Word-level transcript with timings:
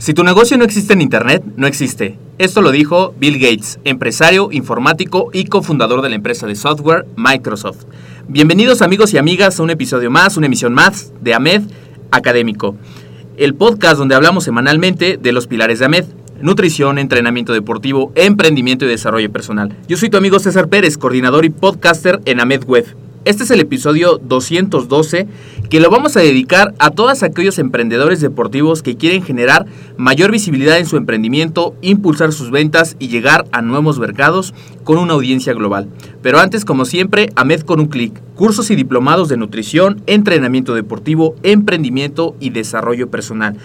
Si 0.00 0.14
tu 0.14 0.24
negocio 0.24 0.56
no 0.56 0.64
existe 0.64 0.94
en 0.94 1.02
Internet, 1.02 1.44
no 1.56 1.66
existe. 1.66 2.16
Esto 2.38 2.62
lo 2.62 2.70
dijo 2.70 3.14
Bill 3.18 3.38
Gates, 3.38 3.80
empresario, 3.84 4.50
informático 4.50 5.28
y 5.30 5.44
cofundador 5.44 6.00
de 6.00 6.08
la 6.08 6.14
empresa 6.14 6.46
de 6.46 6.54
software 6.54 7.04
Microsoft. 7.16 7.84
Bienvenidos 8.26 8.80
amigos 8.80 9.12
y 9.12 9.18
amigas 9.18 9.60
a 9.60 9.62
un 9.62 9.68
episodio 9.68 10.10
más, 10.10 10.38
una 10.38 10.46
emisión 10.46 10.72
más 10.72 11.12
de 11.20 11.34
AMED 11.34 11.64
Académico, 12.12 12.76
el 13.36 13.54
podcast 13.54 13.98
donde 13.98 14.14
hablamos 14.14 14.44
semanalmente 14.44 15.18
de 15.18 15.32
los 15.32 15.46
pilares 15.46 15.80
de 15.80 15.84
AMED, 15.84 16.06
nutrición, 16.40 16.96
entrenamiento 16.96 17.52
deportivo, 17.52 18.10
emprendimiento 18.14 18.86
y 18.86 18.88
desarrollo 18.88 19.30
personal. 19.30 19.76
Yo 19.86 19.98
soy 19.98 20.08
tu 20.08 20.16
amigo 20.16 20.38
César 20.38 20.68
Pérez, 20.68 20.96
coordinador 20.96 21.44
y 21.44 21.50
podcaster 21.50 22.22
en 22.24 22.40
AMED 22.40 22.64
Web. 22.64 22.86
Este 23.26 23.42
es 23.42 23.50
el 23.50 23.60
episodio 23.60 24.16
212 24.16 25.26
que 25.68 25.78
lo 25.78 25.90
vamos 25.90 26.16
a 26.16 26.20
dedicar 26.20 26.72
a 26.78 26.90
todos 26.90 27.22
aquellos 27.22 27.58
emprendedores 27.58 28.22
deportivos 28.22 28.82
que 28.82 28.96
quieren 28.96 29.22
generar 29.22 29.66
mayor 29.98 30.32
visibilidad 30.32 30.78
en 30.78 30.86
su 30.86 30.96
emprendimiento, 30.96 31.74
impulsar 31.82 32.32
sus 32.32 32.50
ventas 32.50 32.96
y 32.98 33.08
llegar 33.08 33.44
a 33.52 33.60
nuevos 33.60 33.98
mercados 33.98 34.54
con 34.84 34.96
una 34.96 35.12
audiencia 35.12 35.52
global. 35.52 35.86
Pero 36.22 36.38
antes, 36.38 36.64
como 36.64 36.86
siempre, 36.86 37.28
AMED 37.36 37.60
con 37.60 37.78
un 37.80 37.88
clic. 37.88 38.18
Cursos 38.36 38.70
y 38.70 38.74
diplomados 38.74 39.28
de 39.28 39.36
nutrición, 39.36 40.02
entrenamiento 40.06 40.74
deportivo, 40.74 41.36
emprendimiento 41.42 42.34
y 42.40 42.50
desarrollo 42.50 43.10
personal 43.10 43.58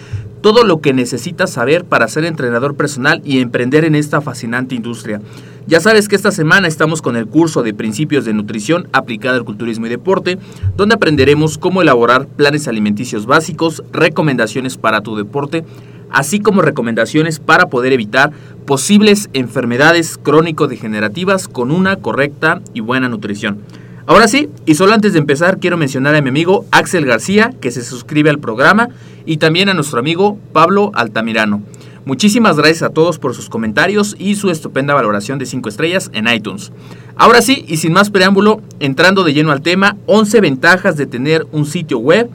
todo 0.45 0.63
lo 0.63 0.79
que 0.79 0.93
necesitas 0.93 1.49
saber 1.49 1.85
para 1.85 2.07
ser 2.07 2.23
entrenador 2.23 2.75
personal 2.75 3.19
y 3.25 3.39
emprender 3.39 3.83
en 3.83 3.95
esta 3.95 4.21
fascinante 4.21 4.75
industria. 4.75 5.19
Ya 5.65 5.79
sabes 5.79 6.07
que 6.07 6.15
esta 6.15 6.29
semana 6.29 6.67
estamos 6.67 7.01
con 7.01 7.15
el 7.15 7.25
curso 7.25 7.63
de 7.63 7.73
principios 7.73 8.25
de 8.25 8.33
nutrición 8.33 8.87
aplicada 8.93 9.37
al 9.37 9.43
culturismo 9.43 9.87
y 9.87 9.89
deporte, 9.89 10.37
donde 10.77 10.93
aprenderemos 10.93 11.57
cómo 11.57 11.81
elaborar 11.81 12.27
planes 12.27 12.67
alimenticios 12.67 13.25
básicos, 13.25 13.81
recomendaciones 13.91 14.77
para 14.77 15.01
tu 15.01 15.15
deporte, 15.15 15.65
así 16.11 16.39
como 16.39 16.61
recomendaciones 16.61 17.39
para 17.39 17.65
poder 17.65 17.91
evitar 17.93 18.31
posibles 18.67 19.31
enfermedades 19.33 20.19
crónico-degenerativas 20.21 21.47
con 21.47 21.71
una 21.71 21.95
correcta 21.95 22.61
y 22.75 22.81
buena 22.81 23.09
nutrición. 23.09 23.61
Ahora 24.07 24.27
sí, 24.27 24.49
y 24.67 24.75
solo 24.75 24.93
antes 24.93 25.13
de 25.13 25.19
empezar 25.19 25.59
quiero 25.59 25.77
mencionar 25.77 26.13
a 26.13 26.21
mi 26.21 26.29
amigo 26.29 26.65
Axel 26.69 27.07
García, 27.07 27.51
que 27.59 27.71
se 27.71 27.83
suscribe 27.83 28.29
al 28.29 28.37
programa, 28.37 28.89
y 29.25 29.37
también 29.37 29.67
a 29.67 29.73
nuestro 29.73 29.99
amigo 29.99 30.37
Pablo 30.53 30.91
Altamirano. 30.93 31.63
Muchísimas 32.05 32.55
gracias 32.55 32.83
a 32.83 32.91
todos 32.91 33.17
por 33.17 33.33
sus 33.33 33.49
comentarios 33.49 34.15
y 34.19 34.35
su 34.35 34.51
estupenda 34.51 34.93
valoración 34.93 35.39
de 35.39 35.47
5 35.47 35.69
estrellas 35.69 36.11
en 36.13 36.27
iTunes. 36.27 36.71
Ahora 37.15 37.41
sí, 37.41 37.65
y 37.67 37.77
sin 37.77 37.93
más 37.93 38.11
preámbulo, 38.11 38.61
entrando 38.79 39.23
de 39.23 39.33
lleno 39.33 39.51
al 39.51 39.63
tema, 39.63 39.97
11 40.05 40.39
ventajas 40.39 40.97
de 40.97 41.07
tener 41.07 41.47
un 41.51 41.65
sitio 41.65 41.97
web 41.97 42.29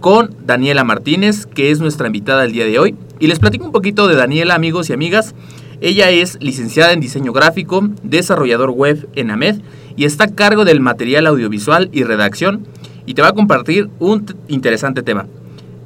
con 0.00 0.34
Daniela 0.46 0.82
Martínez, 0.82 1.44
que 1.44 1.70
es 1.70 1.80
nuestra 1.80 2.06
invitada 2.06 2.46
el 2.46 2.52
día 2.52 2.64
de 2.64 2.78
hoy. 2.78 2.94
Y 3.20 3.26
les 3.26 3.38
platico 3.38 3.66
un 3.66 3.72
poquito 3.72 4.08
de 4.08 4.16
Daniela, 4.16 4.54
amigos 4.54 4.88
y 4.88 4.94
amigas. 4.94 5.34
Ella 5.82 6.08
es 6.08 6.38
licenciada 6.40 6.92
en 6.92 7.00
diseño 7.00 7.34
gráfico, 7.34 7.86
desarrollador 8.02 8.70
web 8.70 9.10
en 9.14 9.30
AMED 9.30 9.60
y 9.96 10.04
está 10.04 10.24
a 10.24 10.34
cargo 10.34 10.64
del 10.64 10.80
material 10.80 11.26
audiovisual 11.26 11.88
y 11.92 12.04
redacción 12.04 12.66
y 13.06 13.14
te 13.14 13.22
va 13.22 13.28
a 13.28 13.32
compartir 13.32 13.88
un 13.98 14.26
interesante 14.48 15.02
tema. 15.02 15.26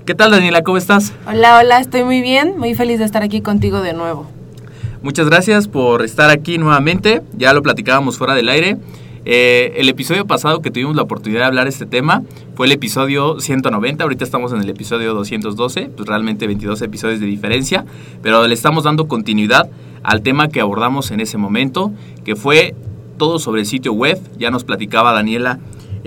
¿Qué 0.05 0.15
tal 0.15 0.31
Daniela? 0.31 0.63
¿Cómo 0.63 0.77
estás? 0.77 1.13
Hola, 1.27 1.59
hola, 1.59 1.81
estoy 1.81 2.05
muy 2.05 2.21
bien, 2.21 2.59
muy 2.59 2.75
feliz 2.75 2.99
de 2.99 3.05
estar 3.05 3.23
aquí 3.23 3.41
contigo 3.41 3.81
de 3.81 3.93
nuevo. 3.93 4.27
Muchas 5.03 5.29
gracias 5.29 5.69
por 5.69 6.05
estar 6.05 6.31
aquí 6.31 6.59
nuevamente, 6.59 7.23
ya 7.37 7.53
lo 7.53 7.63
platicábamos 7.63 8.19
fuera 8.19 8.35
del 8.35 8.49
aire. 8.49 8.77
Eh, 9.29 9.75
el 9.79 9.89
episodio 9.89 10.25
pasado 10.25 10.63
que 10.63 10.71
tuvimos 10.71 10.95
la 10.95 11.03
oportunidad 11.03 11.41
de 11.41 11.47
hablar 11.47 11.65
de 11.65 11.71
este 11.71 11.85
tema 11.85 12.23
fue 12.55 12.67
el 12.67 12.73
episodio 12.73 13.41
190, 13.41 14.05
ahorita 14.05 14.25
estamos 14.25 14.53
en 14.53 14.61
el 14.61 14.69
episodio 14.69 15.15
212, 15.15 15.91
pues 15.97 16.09
realmente 16.09 16.47
22 16.47 16.81
episodios 16.83 17.19
de 17.19 17.27
diferencia, 17.27 17.85
pero 18.23 18.47
le 18.47 18.55
estamos 18.55 18.85
dando 18.85 19.09
continuidad 19.09 19.69
al 20.05 20.23
tema 20.23 20.47
que 20.47 20.61
abordamos 20.61 21.11
en 21.11 21.19
ese 21.19 21.39
momento, 21.39 21.91
que 22.25 22.37
fue 22.37 22.77
todo 23.17 23.39
sobre 23.39 23.63
el 23.63 23.67
sitio 23.67 23.93
web, 23.93 24.21
ya 24.39 24.51
nos 24.51 24.65
platicaba 24.65 25.13
Daniela 25.13 25.59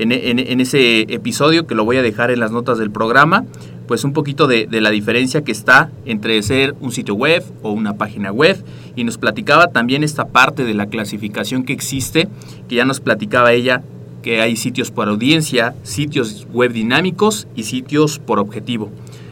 en, 0.02 0.62
ese 0.62 1.02
episodio 1.02 1.68
que 1.68 1.76
lo 1.76 1.84
voy 1.84 1.98
a 1.98 2.02
dejar 2.02 2.32
en 2.32 2.40
las 2.40 2.52
notas 2.52 2.78
del 2.78 2.92
programa, 2.92 3.46
pues 3.88 4.04
un 4.04 4.14
poquito 4.14 4.48
de, 4.48 4.68
la 4.72 4.92
diferencia 4.92 5.44
que 5.44 5.52
está 5.52 5.92
entre 6.06 6.42
ser 6.42 6.76
un 6.80 6.92
sitio 6.92 7.16
web 7.16 7.44
o 7.64 7.72
una 7.72 7.98
página 7.98 8.32
web 8.32 8.64
y 8.96 9.04
nos 9.04 9.18
platicaba 9.18 9.68
también 9.68 10.04
esta 10.04 10.28
parte 10.28 10.64
de 10.64 10.74
la 10.74 10.88
clasificación 10.88 11.64
que 11.64 11.74
existe, 11.74 12.30
que 12.68 12.76
ya 12.76 12.86
nos 12.86 13.00
platicaba 13.00 13.52
ella 13.52 13.84
que 14.22 14.42
hay 14.42 14.56
sitios 14.56 14.92
por 14.92 15.08
audiencia, 15.08 15.76
sitios 15.84 16.48
web 16.52 16.72
dinámicos 16.74 17.48
y 17.56 17.64
sitios 17.64 18.20
por 18.20 18.40
objetivo. 18.40 18.90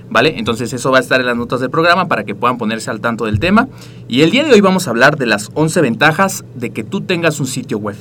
¿Vale? 0.10 0.38
Entonces 0.38 0.72
eso 0.74 0.92
va 0.92 1.00
a 1.00 1.02
estar 1.02 1.20
en 1.20 1.26
las 1.26 1.36
notas 1.36 1.60
del 1.60 1.70
programa 1.70 2.08
para 2.08 2.24
que 2.24 2.34
puedan 2.34 2.58
ponerse 2.58 2.90
al 2.90 3.02
tanto 3.02 3.26
del 3.26 3.40
tema. 3.40 3.68
Y 4.08 4.22
el 4.22 4.32
día 4.32 4.44
de 4.44 4.52
hoy 4.52 4.62
vamos 4.62 4.88
a 4.88 4.92
hablar 4.92 5.18
de 5.18 5.26
las 5.26 5.50
11 5.54 5.82
ventajas 5.82 6.46
de 6.56 6.70
que 6.70 6.84
tú 6.84 7.02
tengas 7.02 7.40
un 7.40 7.48
sitio 7.48 7.78
web. 7.78 7.96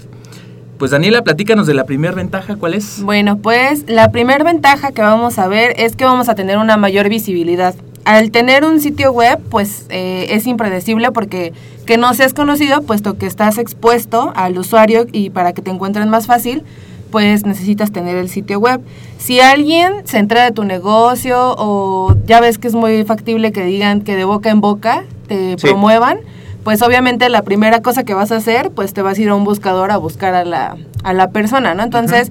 Pues 0.79 0.91
Daniela, 0.91 1.25
platícanos 1.25 1.67
de 1.67 1.73
la 1.73 1.85
primera 1.85 2.15
ventaja, 2.15 2.57
¿cuál 2.57 2.75
es? 2.75 3.03
Bueno, 3.03 3.39
pues 3.39 3.85
la 3.89 4.13
primera 4.13 4.45
ventaja 4.45 4.93
que 4.93 5.01
vamos 5.01 5.39
a 5.39 5.49
ver 5.49 5.75
es 5.79 5.97
que 5.97 6.05
vamos 6.05 6.29
a 6.29 6.35
tener 6.35 6.59
una 6.59 6.77
mayor 6.77 7.09
visibilidad. 7.09 7.75
Al 8.05 8.31
tener 8.31 8.65
un 8.65 8.81
sitio 8.81 9.11
web, 9.11 9.41
pues 9.51 9.87
eh, 9.89 10.27
es 10.31 10.47
impredecible 10.47 11.11
porque 11.13 11.55
que 11.87 11.97
no 11.97 12.13
seas 12.13 12.35
conocido, 12.35 12.83
puesto 12.83 13.17
que 13.17 13.27
estás 13.27 13.57
expuesto 13.59 14.33
al 14.37 14.59
usuario 14.59 15.07
y 15.11 15.31
para 15.31 15.55
que 15.55 15.63
te 15.63 15.71
encuentren 15.71 16.11
más 16.11 16.27
fácil, 16.27 16.63
pues 17.11 17.45
necesitas 17.45 17.93
tener 17.93 18.17
el 18.17 18.29
sitio 18.29 18.59
web. 18.59 18.81
Si 19.19 19.41
alguien 19.41 19.93
se 20.05 20.19
entera 20.19 20.45
de 20.45 20.53
tu 20.53 20.65
negocio 20.65 21.55
o 21.59 22.15
ya 22.27 22.41
ves 22.41 22.59
que 22.59 22.69
es 22.69 22.75
muy 22.75 23.05
factible 23.05 23.53
que 23.53 23.65
digan 23.65 24.03
que 24.03 24.17
de 24.17 24.25
boca 24.25 24.51
en 24.51 24.61
boca 24.61 25.05
te 25.29 25.57
promuevan, 25.57 26.19
pues 26.65 26.83
obviamente 26.83 27.29
la 27.29 27.43
primera 27.43 27.81
cosa 27.81 28.05
que 28.05 28.13
vas 28.13 28.33
a 28.33 28.37
hacer, 28.37 28.71
pues 28.73 28.93
te 28.93 29.03
vas 29.03 29.19
a 29.19 29.23
ir 29.23 29.29
a 29.29 29.35
un 29.35 29.45
buscador 29.45 29.91
a 29.91 29.97
buscar 29.99 30.35
a 30.35 30.45
la, 30.45 30.77
a 31.05 31.13
la 31.13 31.31
persona, 31.31 31.75
¿no? 31.75 31.85
Entonces, 31.85 32.31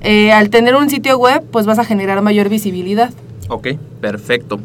eh, 0.00 0.32
al 0.32 0.50
tener 0.50 0.74
un 0.74 0.90
sitio 0.90 1.18
web, 1.18 1.44
pues 1.50 1.66
vas 1.66 1.78
a 1.78 1.84
generar 1.84 2.20
mayor 2.22 2.48
visibilidad. 2.48 3.10
Ok, 3.48 3.68
perfecto. 4.00 4.58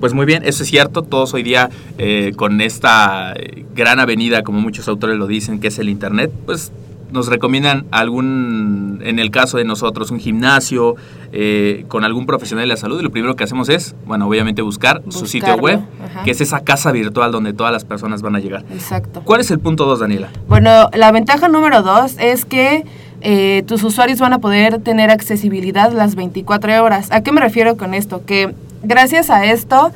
Pues 0.00 0.14
muy 0.14 0.26
bien, 0.26 0.44
eso 0.44 0.62
es 0.62 0.68
cierto. 0.70 1.02
Todos 1.02 1.34
hoy 1.34 1.42
día 1.42 1.70
eh, 1.98 2.32
con 2.36 2.60
esta 2.60 3.34
eh, 3.36 3.64
gran 3.74 4.00
avenida, 4.00 4.42
como 4.42 4.60
muchos 4.60 4.88
autores 4.88 5.16
lo 5.18 5.26
dicen, 5.26 5.60
que 5.60 5.68
es 5.68 5.78
el 5.78 5.88
Internet, 5.88 6.30
pues 6.46 6.72
nos 7.10 7.28
recomiendan 7.28 7.86
algún, 7.90 9.00
en 9.04 9.18
el 9.18 9.30
caso 9.30 9.58
de 9.58 9.64
nosotros, 9.64 10.10
un 10.10 10.20
gimnasio 10.20 10.96
eh, 11.32 11.84
con 11.88 12.04
algún 12.04 12.26
profesional 12.26 12.64
de 12.64 12.68
la 12.68 12.76
salud. 12.76 13.00
Y 13.00 13.02
lo 13.02 13.10
primero 13.10 13.36
que 13.36 13.44
hacemos 13.44 13.68
es, 13.68 13.94
bueno, 14.06 14.26
obviamente 14.26 14.62
buscar 14.62 15.02
su 15.08 15.26
sitio 15.26 15.56
web, 15.56 15.80
ajá. 16.04 16.24
que 16.24 16.30
es 16.30 16.40
esa 16.40 16.60
casa 16.60 16.92
virtual 16.92 17.32
donde 17.32 17.52
todas 17.52 17.72
las 17.72 17.84
personas 17.84 18.22
van 18.22 18.36
a 18.36 18.40
llegar. 18.40 18.64
Exacto. 18.72 19.22
¿Cuál 19.24 19.40
es 19.40 19.50
el 19.50 19.58
punto 19.58 19.84
2, 19.84 20.00
Daniela? 20.00 20.28
Bueno, 20.48 20.88
la 20.94 21.12
ventaja 21.12 21.48
número 21.48 21.82
dos 21.82 22.16
es 22.18 22.44
que 22.44 22.84
eh, 23.20 23.64
tus 23.66 23.82
usuarios 23.82 24.20
van 24.20 24.32
a 24.32 24.38
poder 24.38 24.78
tener 24.80 25.10
accesibilidad 25.10 25.92
las 25.92 26.14
24 26.14 26.84
horas. 26.84 27.08
¿A 27.10 27.22
qué 27.22 27.32
me 27.32 27.40
refiero 27.40 27.76
con 27.76 27.94
esto? 27.94 28.24
Que 28.24 28.54
gracias 28.82 29.30
a 29.30 29.44
esto, 29.44 29.90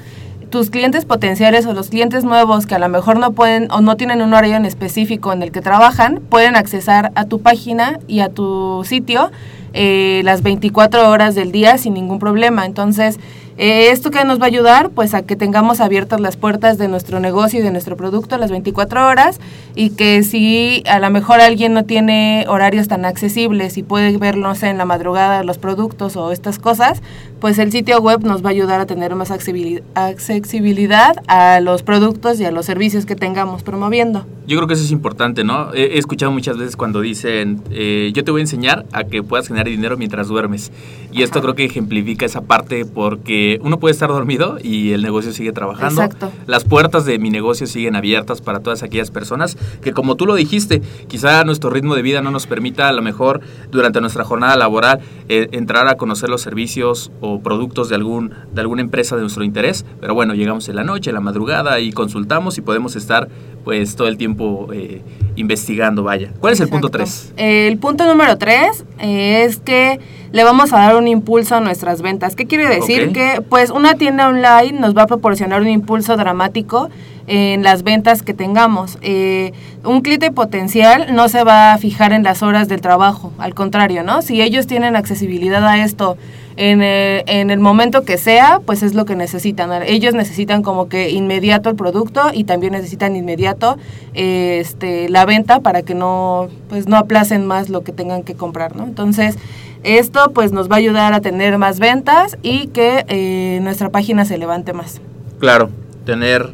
tus 0.52 0.68
clientes 0.68 1.06
potenciales 1.06 1.64
o 1.64 1.72
los 1.72 1.88
clientes 1.88 2.24
nuevos 2.24 2.66
que 2.66 2.74
a 2.74 2.78
lo 2.78 2.88
mejor 2.90 3.18
no 3.18 3.32
pueden 3.32 3.72
o 3.72 3.80
no 3.80 3.96
tienen 3.96 4.20
un 4.20 4.34
horario 4.34 4.54
en 4.54 4.66
específico 4.66 5.32
en 5.32 5.42
el 5.42 5.50
que 5.50 5.62
trabajan, 5.62 6.20
pueden 6.28 6.56
accesar 6.56 7.10
a 7.14 7.24
tu 7.24 7.40
página 7.40 7.98
y 8.06 8.20
a 8.20 8.28
tu 8.28 8.84
sitio 8.84 9.32
eh, 9.72 10.20
las 10.24 10.42
24 10.42 11.08
horas 11.08 11.34
del 11.34 11.52
día 11.52 11.78
sin 11.78 11.94
ningún 11.94 12.18
problema. 12.18 12.66
Entonces, 12.66 13.18
eh, 13.62 13.90
¿esto 13.92 14.10
que 14.10 14.24
nos 14.24 14.40
va 14.40 14.44
a 14.44 14.48
ayudar? 14.48 14.90
Pues 14.90 15.14
a 15.14 15.22
que 15.22 15.36
tengamos 15.36 15.80
abiertas 15.80 16.20
las 16.20 16.36
puertas 16.36 16.78
de 16.78 16.88
nuestro 16.88 17.20
negocio 17.20 17.60
y 17.60 17.62
de 17.62 17.70
nuestro 17.70 17.96
producto 17.96 18.36
las 18.36 18.50
24 18.50 19.06
horas 19.06 19.38
y 19.76 19.90
que 19.90 20.24
si 20.24 20.82
a 20.88 20.98
lo 20.98 21.08
mejor 21.10 21.40
alguien 21.40 21.72
no 21.72 21.84
tiene 21.84 22.44
horarios 22.48 22.88
tan 22.88 23.04
accesibles 23.04 23.78
y 23.78 23.84
puede 23.84 24.16
ver, 24.18 24.36
no 24.36 24.54
sé, 24.56 24.68
en 24.68 24.78
la 24.78 24.84
madrugada 24.84 25.44
los 25.44 25.58
productos 25.58 26.16
o 26.16 26.32
estas 26.32 26.58
cosas, 26.58 27.02
pues 27.40 27.58
el 27.60 27.70
sitio 27.70 28.00
web 28.00 28.24
nos 28.24 28.44
va 28.44 28.48
a 28.48 28.50
ayudar 28.50 28.80
a 28.80 28.86
tener 28.86 29.14
más 29.14 29.30
accesibili- 29.30 29.82
accesibilidad 29.94 31.14
a 31.28 31.60
los 31.60 31.82
productos 31.84 32.40
y 32.40 32.44
a 32.44 32.50
los 32.50 32.66
servicios 32.66 33.06
que 33.06 33.14
tengamos 33.16 33.62
promoviendo. 33.62 34.26
Yo 34.46 34.56
creo 34.56 34.66
que 34.66 34.74
eso 34.74 34.82
es 34.82 34.90
importante, 34.90 35.44
¿no? 35.44 35.72
He, 35.72 35.82
he 35.94 35.98
escuchado 35.98 36.32
muchas 36.32 36.58
veces 36.58 36.74
cuando 36.76 37.00
dicen, 37.00 37.62
eh, 37.70 38.10
yo 38.12 38.24
te 38.24 38.32
voy 38.32 38.40
a 38.40 38.42
enseñar 38.42 38.86
a 38.92 39.04
que 39.04 39.22
puedas 39.22 39.46
generar 39.46 39.68
dinero 39.68 39.96
mientras 39.96 40.26
duermes. 40.28 40.72
Y 41.12 41.22
esto 41.22 41.38
Ajá. 41.38 41.42
creo 41.42 41.54
que 41.54 41.64
ejemplifica 41.66 42.24
esa 42.24 42.40
parte 42.40 42.84
porque 42.84 43.60
uno 43.62 43.78
puede 43.78 43.92
estar 43.92 44.08
dormido 44.08 44.58
y 44.62 44.92
el 44.92 45.02
negocio 45.02 45.32
sigue 45.32 45.52
trabajando. 45.52 46.02
Exacto. 46.02 46.32
Las 46.46 46.64
puertas 46.64 47.04
de 47.04 47.18
mi 47.18 47.30
negocio 47.30 47.66
siguen 47.66 47.96
abiertas 47.96 48.40
para 48.40 48.60
todas 48.60 48.82
aquellas 48.82 49.10
personas 49.10 49.56
que, 49.82 49.92
como 49.92 50.16
tú 50.16 50.26
lo 50.26 50.34
dijiste, 50.34 50.80
quizá 51.08 51.44
nuestro 51.44 51.70
ritmo 51.70 51.94
de 51.94 52.02
vida 52.02 52.22
no 52.22 52.30
nos 52.30 52.46
permita 52.46 52.88
a 52.88 52.92
lo 52.92 53.02
mejor 53.02 53.40
durante 53.70 54.00
nuestra 54.00 54.24
jornada 54.24 54.56
laboral 54.56 55.00
eh, 55.28 55.48
entrar 55.52 55.86
a 55.88 55.96
conocer 55.96 56.30
los 56.30 56.40
servicios 56.40 57.12
o 57.20 57.40
productos 57.40 57.88
de, 57.88 57.96
algún, 57.96 58.32
de 58.52 58.60
alguna 58.60 58.82
empresa 58.82 59.14
de 59.16 59.22
nuestro 59.22 59.44
interés. 59.44 59.84
Pero 60.00 60.14
bueno, 60.14 60.34
llegamos 60.34 60.68
en 60.68 60.76
la 60.76 60.84
noche, 60.84 61.10
en 61.10 61.14
la 61.14 61.20
madrugada 61.20 61.78
y 61.80 61.92
consultamos 61.92 62.58
y 62.58 62.62
podemos 62.62 62.96
estar 62.96 63.28
pues 63.64 63.94
todo 63.96 64.08
el 64.08 64.16
tiempo 64.16 64.68
eh, 64.72 65.02
investigando, 65.36 66.02
vaya. 66.02 66.32
¿Cuál 66.40 66.54
es 66.54 66.60
el 66.60 66.68
punto 66.68 66.88
Exacto. 66.88 67.32
3? 67.36 67.68
El 67.70 67.78
punto 67.78 68.06
número 68.06 68.36
3 68.36 68.84
es 68.98 69.58
que 69.58 70.00
le 70.32 70.44
vamos 70.44 70.72
a 70.72 70.78
dar 70.78 70.96
un 70.96 71.06
impulso 71.08 71.56
a 71.56 71.60
nuestras 71.60 72.02
ventas. 72.02 72.34
¿Qué 72.34 72.46
quiere 72.46 72.68
decir? 72.68 73.12
Que 73.12 73.42
pues 73.48 73.70
una 73.70 73.94
tienda 73.94 74.28
online 74.28 74.72
nos 74.72 74.96
va 74.96 75.02
a 75.02 75.06
proporcionar 75.06 75.60
un 75.60 75.68
impulso 75.68 76.16
dramático 76.16 76.88
en 77.26 77.62
las 77.62 77.82
ventas 77.82 78.22
que 78.22 78.34
tengamos. 78.34 78.98
Eh, 79.02 79.52
un 79.84 80.00
cliente 80.00 80.30
potencial 80.32 81.14
no 81.14 81.28
se 81.28 81.44
va 81.44 81.72
a 81.72 81.78
fijar 81.78 82.12
en 82.12 82.22
las 82.22 82.42
horas 82.42 82.68
del 82.68 82.80
trabajo, 82.80 83.32
al 83.38 83.54
contrario, 83.54 84.02
¿no? 84.02 84.22
Si 84.22 84.40
ellos 84.40 84.66
tienen 84.66 84.96
accesibilidad 84.96 85.64
a 85.66 85.84
esto 85.84 86.16
en 86.56 86.82
el, 86.82 87.22
en 87.26 87.50
el 87.50 87.60
momento 87.60 88.04
que 88.04 88.18
sea, 88.18 88.60
pues 88.64 88.82
es 88.82 88.94
lo 88.94 89.04
que 89.04 89.16
necesitan. 89.16 89.70
Ellos 89.84 90.14
necesitan 90.14 90.62
como 90.62 90.88
que 90.88 91.10
inmediato 91.10 91.70
el 91.70 91.76
producto 91.76 92.30
y 92.32 92.44
también 92.44 92.72
necesitan 92.72 93.16
inmediato 93.16 93.76
eh, 94.14 94.58
este, 94.60 95.08
la 95.08 95.24
venta 95.24 95.60
para 95.60 95.82
que 95.82 95.94
no, 95.94 96.48
pues 96.68 96.88
no 96.88 96.96
aplacen 96.96 97.46
más 97.46 97.68
lo 97.68 97.82
que 97.82 97.92
tengan 97.92 98.22
que 98.22 98.34
comprar, 98.34 98.76
¿no? 98.76 98.84
Entonces, 98.84 99.38
esto 99.82 100.32
pues 100.32 100.52
nos 100.52 100.70
va 100.70 100.76
a 100.76 100.78
ayudar 100.78 101.12
a 101.12 101.20
tener 101.20 101.58
más 101.58 101.78
ventas 101.78 102.36
y 102.42 102.68
que 102.68 103.04
eh, 103.08 103.60
nuestra 103.62 103.90
página 103.90 104.24
se 104.24 104.38
levante 104.38 104.72
más. 104.72 105.00
Claro, 105.38 105.70
tener 106.04 106.50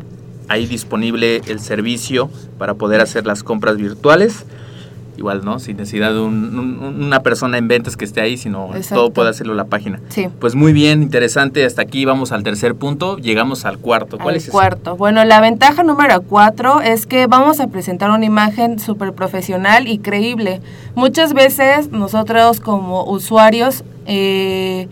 ahí 0.48 0.66
disponible 0.66 1.42
el 1.46 1.60
servicio 1.60 2.30
para 2.58 2.74
poder 2.74 3.00
hacer 3.00 3.26
las 3.26 3.42
compras 3.42 3.76
virtuales. 3.76 4.44
Igual, 5.18 5.44
¿no? 5.44 5.58
Sin 5.58 5.76
necesidad 5.78 6.12
de 6.12 6.20
un- 6.20 6.56
un- 6.56 7.02
una 7.02 7.20
persona 7.20 7.58
en 7.58 7.66
ventas 7.66 7.96
que 7.96 8.04
esté 8.04 8.20
ahí, 8.20 8.36
sino 8.36 8.66
Exacto. 8.76 8.94
todo 8.94 9.10
puede 9.10 9.30
hacerlo 9.30 9.52
la 9.54 9.64
página. 9.64 10.00
Sí. 10.10 10.28
Pues 10.40 10.54
muy 10.54 10.72
bien, 10.72 11.02
interesante. 11.02 11.64
Hasta 11.64 11.82
aquí 11.82 12.04
vamos 12.04 12.30
al 12.30 12.44
tercer 12.44 12.76
punto. 12.76 13.16
Llegamos 13.18 13.64
al 13.64 13.78
cuarto. 13.78 14.16
¿Cuál 14.16 14.30
al 14.30 14.36
es 14.36 14.44
ese? 14.44 14.52
cuarto. 14.52 14.96
Bueno, 14.96 15.24
la 15.24 15.40
ventaja 15.40 15.82
número 15.82 16.22
cuatro 16.22 16.80
es 16.80 17.06
que 17.06 17.26
vamos 17.26 17.58
a 17.58 17.66
presentar 17.66 18.10
una 18.10 18.24
imagen 18.24 18.78
súper 18.78 19.12
profesional 19.12 19.88
y 19.88 19.98
creíble. 19.98 20.60
Muchas 20.94 21.34
veces 21.34 21.90
nosotros 21.90 22.60
como 22.60 23.02
usuarios 23.04 23.82
eh, 24.06 24.88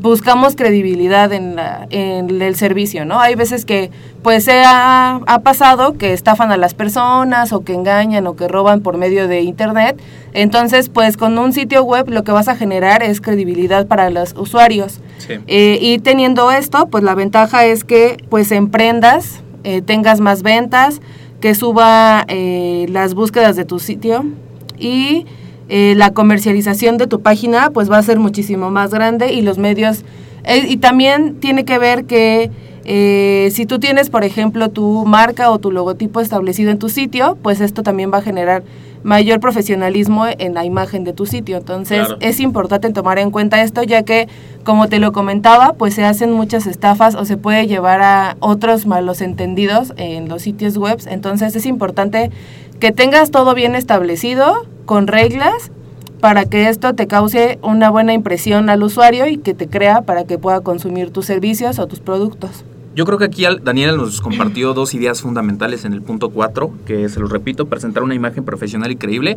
buscamos 0.00 0.56
credibilidad 0.56 1.32
en, 1.32 1.56
la- 1.56 1.86
en 1.90 2.40
el 2.42 2.54
servicio, 2.56 3.04
¿no? 3.04 3.20
Hay 3.20 3.34
veces 3.34 3.64
que 3.64 3.90
pues 4.22 4.44
se 4.44 4.62
ha, 4.64 5.20
ha 5.26 5.38
pasado 5.40 5.96
que 5.98 6.12
estafan 6.12 6.50
a 6.52 6.56
las 6.56 6.74
personas 6.74 7.52
o 7.52 7.62
que 7.64 7.74
engañan 7.74 8.26
o 8.26 8.34
que 8.36 8.48
roban 8.48 8.80
por 8.80 8.96
medio 8.96 9.28
de 9.28 9.42
internet. 9.42 10.00
Entonces, 10.32 10.88
pues 10.88 11.16
con 11.16 11.38
un 11.38 11.52
sitio 11.52 11.82
web 11.84 12.08
lo 12.10 12.24
que 12.24 12.32
vas 12.32 12.48
a 12.48 12.56
generar 12.56 13.02
es 13.02 13.20
credibilidad 13.20 13.86
para 13.86 14.10
los 14.10 14.34
usuarios. 14.36 15.00
Sí. 15.18 15.34
Eh, 15.46 15.78
y 15.80 15.98
teniendo 16.00 16.50
esto, 16.50 16.86
pues 16.88 17.04
la 17.04 17.14
ventaja 17.14 17.64
es 17.64 17.84
que 17.84 18.16
pues 18.28 18.50
emprendas, 18.52 19.40
eh, 19.64 19.80
tengas 19.82 20.20
más 20.20 20.42
ventas, 20.42 21.00
que 21.40 21.54
suba 21.54 22.24
eh, 22.28 22.86
las 22.88 23.14
búsquedas 23.14 23.56
de 23.56 23.64
tu 23.64 23.78
sitio 23.78 24.24
y 24.78 25.26
eh, 25.68 25.94
la 25.96 26.12
comercialización 26.12 26.96
de 26.98 27.06
tu 27.06 27.20
página 27.22 27.70
pues 27.70 27.90
va 27.90 27.98
a 27.98 28.02
ser 28.02 28.18
muchísimo 28.18 28.70
más 28.70 28.90
grande 28.90 29.32
y 29.32 29.42
los 29.42 29.58
medios 29.58 30.04
eh, 30.44 30.64
y 30.68 30.76
también 30.76 31.36
tiene 31.40 31.64
que 31.64 31.78
ver 31.78 32.04
que 32.04 32.50
eh, 32.84 33.48
si 33.52 33.66
tú 33.66 33.80
tienes 33.80 34.08
por 34.10 34.22
ejemplo 34.22 34.68
tu 34.68 35.04
marca 35.06 35.50
o 35.50 35.58
tu 35.58 35.72
logotipo 35.72 36.20
establecido 36.20 36.70
en 36.70 36.78
tu 36.78 36.88
sitio 36.88 37.36
pues 37.42 37.60
esto 37.60 37.82
también 37.82 38.12
va 38.12 38.18
a 38.18 38.22
generar 38.22 38.62
mayor 39.02 39.40
profesionalismo 39.40 40.24
en 40.26 40.54
la 40.54 40.64
imagen 40.64 41.02
de 41.02 41.12
tu 41.12 41.26
sitio 41.26 41.56
entonces 41.56 41.98
Claro. 42.06 42.16
es 42.20 42.38
importante 42.38 42.92
tomar 42.92 43.18
en 43.18 43.32
cuenta 43.32 43.60
esto 43.62 43.82
ya 43.82 44.04
que 44.04 44.28
como 44.64 44.88
te 44.88 45.00
lo 45.00 45.10
comentaba 45.12 45.72
pues 45.72 45.94
se 45.94 46.04
hacen 46.04 46.30
muchas 46.32 46.66
estafas 46.68 47.16
o 47.16 47.24
se 47.24 47.36
puede 47.36 47.66
llevar 47.66 48.02
a 48.02 48.36
otros 48.38 48.86
malos 48.86 49.20
entendidos 49.20 49.92
en 49.96 50.28
los 50.28 50.42
sitios 50.42 50.76
web 50.78 50.98
entonces 51.08 51.56
es 51.56 51.66
importante 51.66 52.30
que 52.78 52.92
tengas 52.92 53.32
todo 53.32 53.54
bien 53.54 53.74
establecido 53.74 54.64
con 54.86 55.06
reglas 55.06 55.70
para 56.20 56.46
que 56.46 56.68
esto 56.68 56.94
te 56.94 57.06
cause 57.06 57.58
una 57.62 57.90
buena 57.90 58.14
impresión 58.14 58.70
al 58.70 58.82
usuario 58.82 59.26
y 59.26 59.36
que 59.36 59.52
te 59.52 59.68
crea 59.68 60.02
para 60.02 60.24
que 60.24 60.38
pueda 60.38 60.60
consumir 60.60 61.10
tus 61.10 61.26
servicios 61.26 61.78
o 61.78 61.86
tus 61.86 62.00
productos. 62.00 62.64
Yo 62.94 63.04
creo 63.04 63.18
que 63.18 63.26
aquí 63.26 63.44
Daniela 63.62 63.92
nos 63.92 64.22
compartió 64.22 64.72
dos 64.72 64.94
ideas 64.94 65.20
fundamentales 65.20 65.84
en 65.84 65.92
el 65.92 66.00
punto 66.00 66.30
4, 66.30 66.72
que 66.86 67.10
se 67.10 67.20
los 67.20 67.28
repito, 67.28 67.66
presentar 67.66 68.02
una 68.02 68.14
imagen 68.14 68.42
profesional 68.42 68.90
y 68.90 68.96
creíble. 68.96 69.36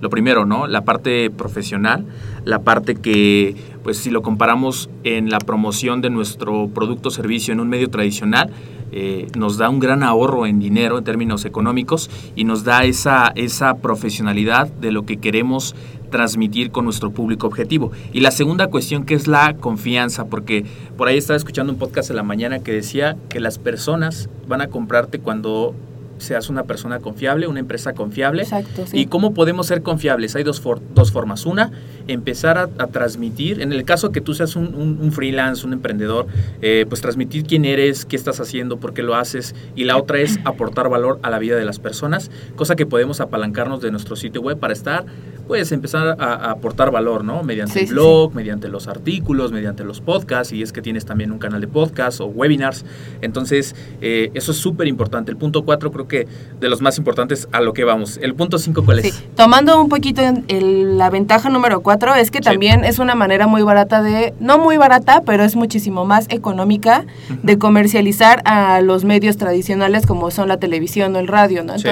Lo 0.00 0.10
primero, 0.10 0.46
¿no? 0.46 0.68
La 0.68 0.82
parte 0.82 1.28
profesional, 1.28 2.04
la 2.44 2.60
parte 2.60 2.94
que, 2.94 3.56
pues 3.82 3.96
si 3.96 4.10
lo 4.10 4.22
comparamos 4.22 4.90
en 5.02 5.28
la 5.28 5.40
promoción 5.40 6.02
de 6.02 6.10
nuestro 6.10 6.68
producto 6.68 7.08
o 7.08 7.10
servicio 7.10 7.52
en 7.52 7.58
un 7.58 7.68
medio 7.68 7.90
tradicional, 7.90 8.52
eh, 8.92 9.28
nos 9.36 9.56
da 9.56 9.68
un 9.68 9.80
gran 9.80 10.02
ahorro 10.02 10.46
en 10.46 10.58
dinero 10.58 10.98
en 10.98 11.04
términos 11.04 11.44
económicos 11.44 12.10
y 12.34 12.44
nos 12.44 12.64
da 12.64 12.84
esa, 12.84 13.32
esa 13.34 13.76
profesionalidad 13.78 14.68
de 14.68 14.92
lo 14.92 15.04
que 15.04 15.18
queremos 15.18 15.74
transmitir 16.10 16.70
con 16.70 16.84
nuestro 16.84 17.10
público 17.10 17.46
objetivo. 17.46 17.92
Y 18.12 18.20
la 18.20 18.30
segunda 18.30 18.66
cuestión 18.66 19.04
que 19.04 19.14
es 19.14 19.26
la 19.26 19.54
confianza, 19.54 20.26
porque 20.26 20.64
por 20.96 21.08
ahí 21.08 21.16
estaba 21.16 21.36
escuchando 21.36 21.72
un 21.72 21.78
podcast 21.78 22.10
en 22.10 22.16
la 22.16 22.22
mañana 22.22 22.58
que 22.58 22.72
decía 22.72 23.16
que 23.28 23.40
las 23.40 23.58
personas 23.58 24.28
van 24.46 24.60
a 24.60 24.68
comprarte 24.68 25.20
cuando 25.20 25.74
seas 26.20 26.48
una 26.48 26.64
persona 26.64 26.98
confiable, 27.00 27.46
una 27.46 27.60
empresa 27.60 27.92
confiable. 27.94 28.42
Exacto, 28.42 28.86
sí. 28.86 28.98
¿Y 29.00 29.06
cómo 29.06 29.34
podemos 29.34 29.66
ser 29.66 29.82
confiables? 29.82 30.36
Hay 30.36 30.42
dos, 30.44 30.60
for- 30.60 30.80
dos 30.94 31.12
formas. 31.12 31.46
Una, 31.46 31.70
empezar 32.08 32.58
a, 32.58 32.68
a 32.78 32.86
transmitir, 32.88 33.60
en 33.60 33.72
el 33.72 33.84
caso 33.84 34.10
que 34.12 34.20
tú 34.20 34.34
seas 34.34 34.56
un, 34.56 34.74
un- 34.74 34.98
un 35.00 35.12
freelance, 35.12 35.66
un 35.66 35.72
emprendedor, 35.72 36.26
eh, 36.62 36.84
pues 36.88 37.00
transmitir 37.00 37.44
quién 37.44 37.64
eres, 37.64 38.04
qué 38.04 38.16
estás 38.16 38.40
haciendo, 38.40 38.78
por 38.78 38.94
qué 38.94 39.02
lo 39.02 39.14
haces. 39.14 39.54
Y 39.76 39.84
la 39.84 39.96
otra 39.96 40.18
es 40.20 40.38
aportar 40.44 40.88
valor 40.88 41.18
a 41.22 41.30
la 41.30 41.38
vida 41.38 41.56
de 41.56 41.64
las 41.64 41.78
personas, 41.78 42.30
cosa 42.56 42.76
que 42.76 42.86
podemos 42.86 43.20
apalancarnos 43.20 43.80
de 43.80 43.90
nuestro 43.90 44.16
sitio 44.16 44.40
web 44.42 44.58
para 44.58 44.72
estar 44.72 45.04
pues 45.50 45.72
empezar 45.72 46.14
a, 46.20 46.24
a 46.34 46.50
aportar 46.52 46.92
valor, 46.92 47.24
¿no? 47.24 47.42
Mediante 47.42 47.72
Sí, 47.72 47.78
el 47.80 47.86
sí, 47.88 47.92
blog, 47.92 48.32
mediante 48.36 48.68
los 48.68 48.86
artículos, 48.86 49.50
mediante 49.50 49.82
los 49.82 50.00
podcasts, 50.00 50.52
y 50.52 50.62
es 50.62 50.72
que 50.72 50.80
tienes 50.80 51.04
también 51.04 51.32
un 51.32 51.40
canal 51.40 51.60
de 51.60 51.66
podcast 51.66 52.20
o 52.20 52.26
webinars. 52.26 52.84
Entonces, 53.20 53.74
eh, 54.00 54.30
eso 54.34 54.52
es 54.52 54.58
súper 54.58 54.86
importante. 54.86 55.32
El 55.32 55.36
punto 55.36 55.64
4 55.64 55.90
creo 55.90 56.06
que 56.06 56.28
de 56.60 56.68
los 56.68 56.80
más 56.80 56.98
importantes 56.98 57.48
a 57.50 57.60
lo 57.62 57.72
que 57.72 57.82
vamos. 57.82 58.16
El 58.22 58.36
punto 58.36 58.58
5, 58.58 58.84
¿cuál 58.84 59.00
es? 59.00 59.12
Sí, 59.12 59.24
tomando 59.34 59.80
un 59.82 59.88
poquito 59.88 60.22
el- 60.46 60.96
la 60.96 61.10
ventaja 61.10 61.48
número 61.50 61.80
cuatro 61.80 62.14
es 62.14 62.30
que 62.30 62.38
también 62.40 62.84
es 62.84 63.00
una 63.00 63.16
manera 63.16 63.48
muy 63.48 63.62
barata 63.62 64.02
de, 64.04 64.32
no 64.38 64.56
muy 64.58 64.76
barata, 64.76 65.22
pero 65.26 65.42
es 65.42 65.56
muchísimo 65.56 66.04
más 66.04 66.26
económica 66.28 67.06
de 67.42 67.58
comercializar 67.58 68.40
a 68.44 68.80
los 68.82 69.02
medios 69.04 69.36
tradicionales 69.36 70.06
como 70.06 70.30
son 70.30 70.46
la 70.46 70.58
televisión 70.58 71.16
o 71.16 71.18
el 71.18 71.26
radio, 71.26 71.64
¿no? 71.64 71.76
Sí. 71.76 71.88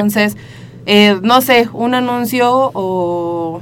Eh, 0.91 1.19
no 1.23 1.43
sé, 1.43 1.69
un 1.75 1.95
anuncio 1.95 2.71
o 2.73 3.61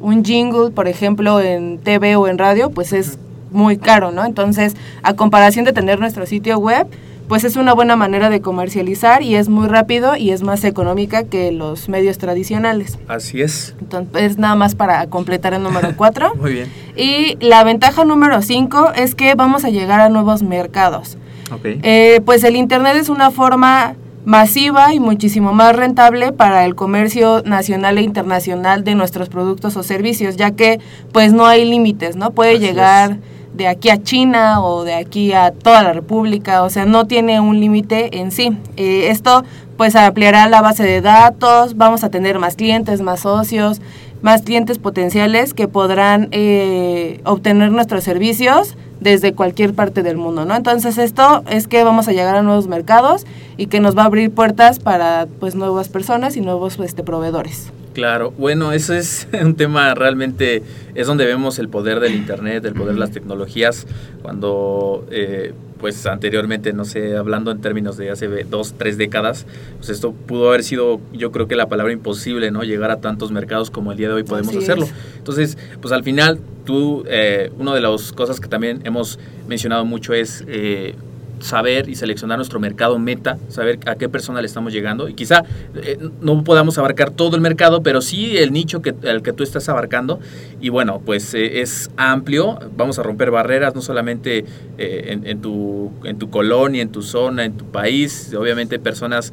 un 0.00 0.24
jingle, 0.24 0.70
por 0.70 0.86
ejemplo, 0.86 1.40
en 1.40 1.78
TV 1.78 2.14
o 2.14 2.28
en 2.28 2.38
radio, 2.38 2.70
pues 2.70 2.92
es 2.92 3.18
muy 3.50 3.78
caro, 3.78 4.12
¿no? 4.12 4.24
Entonces, 4.24 4.76
a 5.02 5.14
comparación 5.14 5.64
de 5.64 5.72
tener 5.72 5.98
nuestro 5.98 6.24
sitio 6.24 6.56
web, 6.58 6.86
pues 7.26 7.42
es 7.42 7.56
una 7.56 7.74
buena 7.74 7.96
manera 7.96 8.30
de 8.30 8.40
comercializar 8.40 9.22
y 9.24 9.34
es 9.34 9.48
muy 9.48 9.66
rápido 9.66 10.14
y 10.14 10.30
es 10.30 10.42
más 10.42 10.62
económica 10.62 11.24
que 11.24 11.50
los 11.50 11.88
medios 11.88 12.16
tradicionales. 12.18 12.96
Así 13.08 13.42
es. 13.42 13.74
Entonces, 13.80 14.22
es 14.22 14.38
nada 14.38 14.54
más 14.54 14.76
para 14.76 15.04
completar 15.08 15.54
el 15.54 15.64
número 15.64 15.88
4. 15.96 16.36
Muy 16.36 16.52
bien. 16.52 16.72
y 16.96 17.36
la 17.44 17.64
ventaja 17.64 18.04
número 18.04 18.40
5 18.40 18.92
es 18.94 19.16
que 19.16 19.34
vamos 19.34 19.64
a 19.64 19.70
llegar 19.70 19.98
a 20.00 20.08
nuevos 20.10 20.44
mercados. 20.44 21.18
Eh, 21.64 22.20
pues 22.24 22.44
el 22.44 22.54
Internet 22.54 22.96
es 22.96 23.08
una 23.08 23.30
forma 23.32 23.94
masiva 24.28 24.92
y 24.92 25.00
muchísimo 25.00 25.54
más 25.54 25.74
rentable 25.74 26.32
para 26.32 26.66
el 26.66 26.74
comercio 26.74 27.42
nacional 27.46 27.96
e 27.96 28.02
internacional 28.02 28.84
de 28.84 28.94
nuestros 28.94 29.30
productos 29.30 29.74
o 29.78 29.82
servicios, 29.82 30.36
ya 30.36 30.50
que 30.50 30.80
pues 31.12 31.32
no 31.32 31.46
hay 31.46 31.64
límites, 31.64 32.14
¿no? 32.14 32.32
Puede 32.32 32.56
Así 32.56 32.60
llegar 32.60 33.16
de 33.54 33.68
aquí 33.68 33.88
a 33.88 34.02
China 34.02 34.62
o 34.62 34.84
de 34.84 34.92
aquí 34.92 35.32
a 35.32 35.50
toda 35.52 35.82
la 35.82 35.94
República, 35.94 36.62
o 36.62 36.68
sea, 36.68 36.84
no 36.84 37.06
tiene 37.06 37.40
un 37.40 37.58
límite 37.58 38.18
en 38.18 38.30
sí. 38.30 38.54
Eh, 38.76 39.08
esto 39.08 39.44
pues 39.78 39.96
ampliará 39.96 40.46
la 40.46 40.60
base 40.60 40.82
de 40.82 41.00
datos, 41.00 41.78
vamos 41.78 42.04
a 42.04 42.10
tener 42.10 42.38
más 42.38 42.54
clientes, 42.54 43.00
más 43.00 43.20
socios, 43.20 43.80
más 44.20 44.42
clientes 44.42 44.78
potenciales 44.78 45.54
que 45.54 45.68
podrán 45.68 46.28
eh, 46.32 47.22
obtener 47.24 47.72
nuestros 47.72 48.04
servicios 48.04 48.76
desde 49.00 49.32
cualquier 49.32 49.74
parte 49.74 50.02
del 50.02 50.16
mundo, 50.16 50.44
¿no? 50.44 50.56
Entonces 50.56 50.98
esto 50.98 51.42
es 51.48 51.68
que 51.68 51.84
vamos 51.84 52.08
a 52.08 52.12
llegar 52.12 52.34
a 52.34 52.42
nuevos 52.42 52.66
mercados 52.66 53.26
y 53.56 53.66
que 53.66 53.80
nos 53.80 53.96
va 53.96 54.02
a 54.02 54.06
abrir 54.06 54.30
puertas 54.30 54.78
para 54.78 55.26
pues 55.40 55.54
nuevas 55.54 55.88
personas 55.88 56.36
y 56.36 56.40
nuevos 56.40 56.78
este, 56.78 57.02
proveedores. 57.02 57.72
Claro, 57.94 58.32
bueno, 58.38 58.72
eso 58.72 58.94
es 58.94 59.26
un 59.42 59.54
tema 59.56 59.94
realmente, 59.94 60.62
es 60.94 61.06
donde 61.06 61.26
vemos 61.26 61.58
el 61.58 61.68
poder 61.68 62.00
del 62.00 62.14
Internet, 62.14 62.64
el 62.64 62.74
poder 62.74 62.94
de 62.94 63.00
las 63.00 63.10
tecnologías, 63.10 63.86
cuando, 64.22 65.04
eh, 65.10 65.52
pues 65.78 66.06
anteriormente, 66.06 66.72
no 66.72 66.84
sé, 66.84 67.16
hablando 67.16 67.50
en 67.50 67.60
términos 67.60 67.96
de 67.96 68.10
hace 68.10 68.26
dos, 68.44 68.74
tres 68.76 68.98
décadas, 68.98 69.46
pues 69.76 69.90
esto 69.90 70.12
pudo 70.12 70.48
haber 70.48 70.64
sido, 70.64 71.00
yo 71.12 71.32
creo 71.32 71.48
que 71.48 71.56
la 71.56 71.68
palabra 71.68 71.92
imposible, 71.92 72.50
¿no? 72.50 72.62
Llegar 72.64 72.90
a 72.90 73.00
tantos 73.00 73.30
mercados 73.30 73.70
como 73.70 73.92
el 73.92 73.98
día 73.98 74.08
de 74.08 74.14
hoy 74.14 74.22
podemos 74.24 74.54
Así 74.54 74.64
hacerlo. 74.64 74.84
es. 74.84 74.92
Entonces, 75.16 75.58
pues 75.80 75.92
al 75.92 76.02
final, 76.02 76.38
tú, 76.64 77.04
eh, 77.08 77.50
una 77.58 77.74
de 77.74 77.80
las 77.80 78.12
cosas 78.12 78.40
que 78.40 78.48
también 78.48 78.80
hemos 78.84 79.18
mencionado 79.48 79.84
mucho 79.84 80.14
es... 80.14 80.44
eh, 80.48 80.94
saber 81.40 81.88
y 81.88 81.94
seleccionar 81.94 82.38
nuestro 82.38 82.60
mercado 82.60 82.98
meta, 82.98 83.38
saber 83.48 83.78
a 83.86 83.96
qué 83.96 84.08
persona 84.08 84.40
le 84.40 84.46
estamos 84.46 84.72
llegando. 84.72 85.08
Y 85.08 85.14
quizá 85.14 85.44
eh, 85.76 85.98
no 86.20 86.44
podamos 86.44 86.78
abarcar 86.78 87.10
todo 87.10 87.36
el 87.36 87.42
mercado, 87.42 87.82
pero 87.82 88.00
sí 88.00 88.36
el 88.38 88.52
nicho 88.52 88.82
que, 88.82 88.94
al 89.08 89.22
que 89.22 89.32
tú 89.32 89.42
estás 89.42 89.68
abarcando. 89.68 90.20
Y 90.60 90.68
bueno, 90.68 91.00
pues 91.04 91.34
eh, 91.34 91.60
es 91.60 91.90
amplio, 91.96 92.58
vamos 92.76 92.98
a 92.98 93.02
romper 93.02 93.30
barreras 93.30 93.74
no 93.74 93.82
solamente 93.82 94.44
eh, 94.78 95.18
en, 95.24 95.40
tu, 95.40 95.92
en 96.04 96.18
tu 96.18 96.30
colonia, 96.30 96.82
en 96.82 96.90
tu 96.90 97.02
zona, 97.02 97.44
en 97.44 97.56
tu 97.56 97.66
país, 97.66 98.34
obviamente 98.34 98.78
personas, 98.78 99.32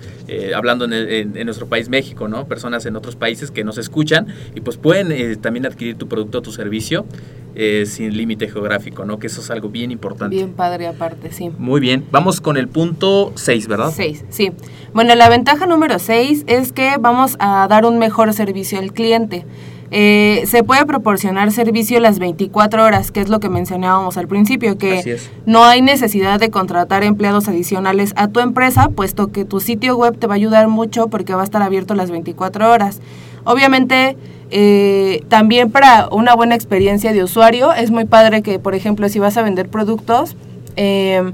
hablando 0.56 0.86
en, 0.86 1.46
nuestro 1.46 1.68
país 1.68 1.90
México, 1.90 2.28
¿no? 2.28 2.48
Personas 2.48 2.86
en 2.86 2.96
otros 2.96 3.16
países 3.16 3.52
que 3.52 3.64
nos 3.64 3.78
escuchan 3.78 4.28
y 4.56 4.62
pues 4.62 4.78
pueden 4.78 5.40
también 5.42 5.66
adquirir 5.66 5.98
tu 5.98 6.08
producto 6.08 6.40
o 6.40 6.42
tu 6.42 6.52
servicio 6.52 7.06
eh, 7.56 7.86
sin 7.86 8.16
límite 8.16 8.50
geográfico, 8.50 9.06
¿no? 9.06 9.18
Que 9.18 9.28
eso 9.28 9.40
es 9.40 9.50
algo 9.50 9.70
bien 9.70 9.90
importante. 9.90 10.36
Bien 10.36 10.52
padre 10.52 10.88
aparte, 10.88 11.32
sí. 11.32 11.50
Muy 11.58 11.80
bien, 11.80 12.06
vamos 12.12 12.42
con 12.42 12.58
el 12.58 12.68
punto 12.68 13.32
6, 13.36 13.68
¿verdad? 13.68 13.94
Seis, 13.96 14.26
sí. 14.30 14.52
Bueno, 14.94 15.16
la 15.16 15.30
ventaja 15.30 15.66
número 15.66 15.98
6 15.98 16.44
es 16.48 16.74
que 16.74 16.98
vamos 17.00 17.38
a 17.40 17.68
dar 17.70 17.86
un 17.86 17.98
mejor 17.98 18.34
servicio 18.34 18.80
al 18.80 18.92
cliente. 18.92 19.46
Eh, 19.92 20.44
se 20.48 20.64
puede 20.64 20.86
proporcionar 20.86 21.52
servicio 21.54 22.00
las 22.02 22.20
24 22.20 22.84
horas, 22.84 23.12
que 23.12 23.22
es 23.22 23.30
lo 23.30 23.40
que 23.40 23.48
mencionábamos 23.48 24.18
al 24.18 24.28
principio, 24.28 24.78
que 24.78 25.18
no 25.46 25.64
hay 25.64 25.82
necesidad 25.82 26.40
de 26.40 26.50
contratar 26.50 27.04
empleados 27.04 27.48
adicionales 27.48 28.12
a 28.18 28.28
tu 28.28 28.42
empresa, 28.42 28.90
puesto 28.90 29.32
que 29.32 29.46
tu 29.46 29.62
sitio 29.62 29.96
web 29.96 30.18
te 30.18 30.28
va 30.28 30.34
a 30.34 30.36
ayudar 30.36 30.68
mucho 30.68 31.08
porque 31.08 31.36
va 31.36 31.42
a 31.42 31.46
estar 31.46 31.62
abierto 31.62 31.96
las 31.96 32.12
24 32.12 32.70
horas. 32.70 33.00
Obviamente, 33.46 34.18
eh, 34.52 35.24
también 35.28 35.72
para 35.72 36.08
una 36.12 36.36
buena 36.36 36.56
experiencia 36.56 37.14
de 37.14 37.24
usuario, 37.24 37.74
es 37.74 37.92
muy 37.92 38.06
padre 38.06 38.42
que, 38.42 38.60
por 38.60 38.76
ejemplo, 38.76 39.10
si 39.10 39.20
vas 39.20 39.38
a 39.38 39.42
vender 39.42 39.70
productos, 39.70 40.36
eh, 40.76 41.32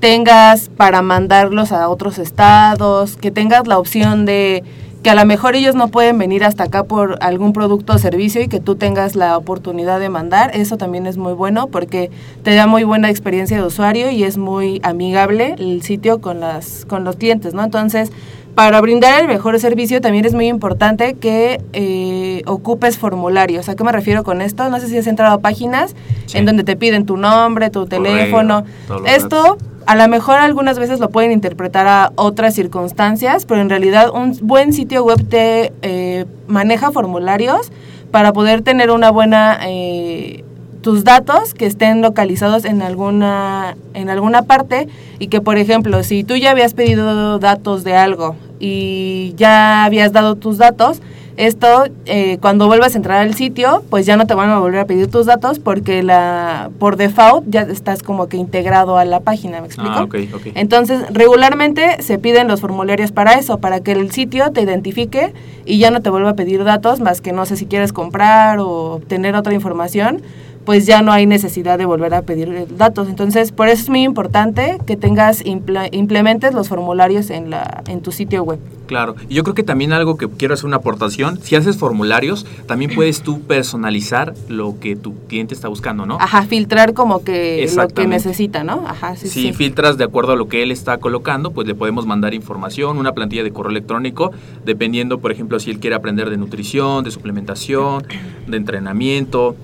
tengas 0.00 0.68
para 0.68 1.02
mandarlos 1.02 1.72
a 1.72 1.88
otros 1.88 2.18
estados, 2.18 3.16
que 3.16 3.30
tengas 3.30 3.66
la 3.66 3.78
opción 3.78 4.24
de 4.24 4.64
que 5.02 5.10
a 5.10 5.14
lo 5.14 5.24
mejor 5.24 5.56
ellos 5.56 5.74
no 5.74 5.88
pueden 5.88 6.18
venir 6.18 6.44
hasta 6.44 6.64
acá 6.64 6.84
por 6.84 7.16
algún 7.22 7.52
producto 7.52 7.94
o 7.94 7.98
servicio 7.98 8.42
y 8.42 8.48
que 8.48 8.60
tú 8.60 8.76
tengas 8.76 9.16
la 9.16 9.36
oportunidad 9.38 9.98
de 9.98 10.10
mandar, 10.10 10.50
eso 10.54 10.76
también 10.76 11.06
es 11.06 11.16
muy 11.16 11.32
bueno 11.32 11.68
porque 11.68 12.10
te 12.42 12.54
da 12.54 12.66
muy 12.66 12.84
buena 12.84 13.08
experiencia 13.08 13.56
de 13.56 13.62
usuario 13.64 14.10
y 14.10 14.24
es 14.24 14.36
muy 14.36 14.80
amigable 14.82 15.54
el 15.58 15.82
sitio 15.82 16.20
con 16.20 16.40
las 16.40 16.84
con 16.84 17.04
los 17.04 17.16
clientes, 17.16 17.54
¿no? 17.54 17.64
Entonces, 17.64 18.12
para 18.54 18.80
brindar 18.80 19.20
el 19.20 19.28
mejor 19.28 19.58
servicio 19.60 20.00
también 20.00 20.24
es 20.24 20.34
muy 20.34 20.48
importante 20.48 21.14
que 21.14 21.60
eh, 21.72 22.42
ocupes 22.46 22.98
formularios. 22.98 23.68
¿A 23.68 23.76
qué 23.76 23.84
me 23.84 23.92
refiero 23.92 24.24
con 24.24 24.40
esto? 24.42 24.68
No 24.68 24.78
sé 24.80 24.88
si 24.88 24.98
has 24.98 25.06
entrado 25.06 25.34
a 25.34 25.38
páginas 25.40 25.94
Sí. 26.26 26.38
en 26.38 26.46
donde 26.46 26.64
te 26.64 26.76
piden 26.76 27.06
tu 27.06 27.16
nombre, 27.16 27.70
tu 27.70 27.86
teléfono. 27.86 28.64
Esto 29.06 29.56
a 29.86 29.96
lo 29.96 30.06
mejor 30.08 30.36
algunas 30.36 30.78
veces 30.78 31.00
lo 31.00 31.10
pueden 31.10 31.32
interpretar 31.32 31.86
a 31.86 32.12
otras 32.16 32.54
circunstancias, 32.54 33.46
pero 33.46 33.60
en 33.60 33.70
realidad 33.70 34.10
un 34.14 34.36
buen 34.42 34.72
sitio 34.72 35.04
web 35.04 35.26
te 35.28 35.72
eh, 35.82 36.26
maneja 36.46 36.92
formularios 36.92 37.72
para 38.10 38.32
poder 38.32 38.62
tener 38.62 38.90
una 38.90 39.10
buena 39.10 39.58
eh, 39.64 40.44
tus 40.82 41.04
datos 41.04 41.54
que 41.54 41.66
estén 41.66 42.02
localizados 42.02 42.64
en 42.64 42.82
alguna 42.82 43.76
en 43.94 44.10
alguna 44.10 44.42
parte 44.42 44.88
y 45.18 45.28
que 45.28 45.40
por 45.40 45.58
ejemplo 45.58 46.02
si 46.02 46.24
tú 46.24 46.36
ya 46.36 46.50
habías 46.50 46.74
pedido 46.74 47.38
datos 47.38 47.84
de 47.84 47.94
algo 47.94 48.36
y 48.58 49.34
ya 49.36 49.84
habías 49.84 50.12
dado 50.12 50.36
tus 50.36 50.58
datos 50.58 51.00
esto 51.36 51.84
eh, 52.04 52.36
cuando 52.42 52.66
vuelvas 52.66 52.94
a 52.94 52.98
entrar 52.98 53.18
al 53.20 53.34
sitio 53.34 53.82
pues 53.88 54.04
ya 54.04 54.16
no 54.16 54.26
te 54.26 54.34
van 54.34 54.50
a 54.50 54.58
volver 54.58 54.80
a 54.80 54.84
pedir 54.84 55.06
tus 55.10 55.26
datos 55.26 55.58
porque 55.58 56.02
la 56.02 56.70
por 56.78 56.96
default 56.96 57.46
ya 57.48 57.62
estás 57.62 58.02
como 58.02 58.28
que 58.28 58.36
integrado 58.36 58.98
a 58.98 59.04
la 59.04 59.20
página 59.20 59.60
me 59.60 59.66
explico 59.66 59.90
Ah, 59.90 60.06
entonces, 60.54 61.02
regularmente 61.10 62.02
se 62.02 62.18
piden 62.18 62.48
los 62.48 62.60
formularios 62.60 63.12
para 63.12 63.34
eso, 63.34 63.58
para 63.58 63.80
que 63.80 63.92
el 63.92 64.10
sitio 64.10 64.50
te 64.52 64.60
identifique 64.62 65.32
y 65.64 65.78
ya 65.78 65.90
no 65.90 66.00
te 66.02 66.10
vuelva 66.10 66.30
a 66.30 66.34
pedir 66.34 66.64
datos, 66.64 67.00
más 67.00 67.20
que 67.20 67.32
no 67.32 67.46
sé 67.46 67.56
si 67.56 67.66
quieres 67.66 67.92
comprar 67.92 68.58
o 68.58 68.94
obtener 68.94 69.34
otra 69.34 69.54
información, 69.54 70.22
pues 70.64 70.86
ya 70.86 71.02
no 71.02 71.12
hay 71.12 71.26
necesidad 71.26 71.78
de 71.78 71.86
volver 71.86 72.14
a 72.14 72.22
pedir 72.22 72.48
eh, 72.48 72.66
datos. 72.76 73.08
Entonces, 73.08 73.52
por 73.52 73.68
eso 73.68 73.82
es 73.82 73.88
muy 73.88 74.02
importante 74.02 74.78
que 74.86 74.96
tengas 74.96 75.42
implementes 75.44 76.54
los 76.54 76.68
formularios 76.68 77.30
en 77.30 77.50
la 77.50 77.82
en 77.88 78.00
tu 78.00 78.12
sitio 78.12 78.42
web. 78.42 78.58
Claro, 78.90 79.14
y 79.28 79.34
yo 79.34 79.44
creo 79.44 79.54
que 79.54 79.62
también 79.62 79.92
algo 79.92 80.16
que 80.16 80.28
quiero 80.28 80.54
hacer 80.54 80.66
una 80.66 80.78
aportación, 80.78 81.38
si 81.40 81.54
haces 81.54 81.76
formularios, 81.76 82.44
también 82.66 82.90
puedes 82.92 83.22
tú 83.22 83.40
personalizar 83.42 84.34
lo 84.48 84.80
que 84.80 84.96
tu 84.96 85.14
cliente 85.28 85.54
está 85.54 85.68
buscando, 85.68 86.06
¿no? 86.06 86.18
Ajá, 86.20 86.42
filtrar 86.42 86.92
como 86.92 87.22
que 87.22 87.70
lo 87.76 87.86
que 87.86 88.08
necesita, 88.08 88.64
¿no? 88.64 88.84
Ajá, 88.88 89.14
sí, 89.14 89.28
si 89.28 89.42
sí. 89.42 89.52
filtras 89.52 89.96
de 89.96 90.02
acuerdo 90.02 90.32
a 90.32 90.36
lo 90.36 90.48
que 90.48 90.64
él 90.64 90.72
está 90.72 90.98
colocando, 90.98 91.52
pues 91.52 91.68
le 91.68 91.76
podemos 91.76 92.04
mandar 92.04 92.34
información, 92.34 92.98
una 92.98 93.12
plantilla 93.12 93.44
de 93.44 93.52
correo 93.52 93.70
electrónico, 93.70 94.32
dependiendo, 94.64 95.20
por 95.20 95.30
ejemplo, 95.30 95.60
si 95.60 95.70
él 95.70 95.78
quiere 95.78 95.94
aprender 95.94 96.28
de 96.28 96.36
nutrición, 96.36 97.04
de 97.04 97.12
suplementación, 97.12 98.02
de 98.48 98.56
entrenamiento, 98.56 99.54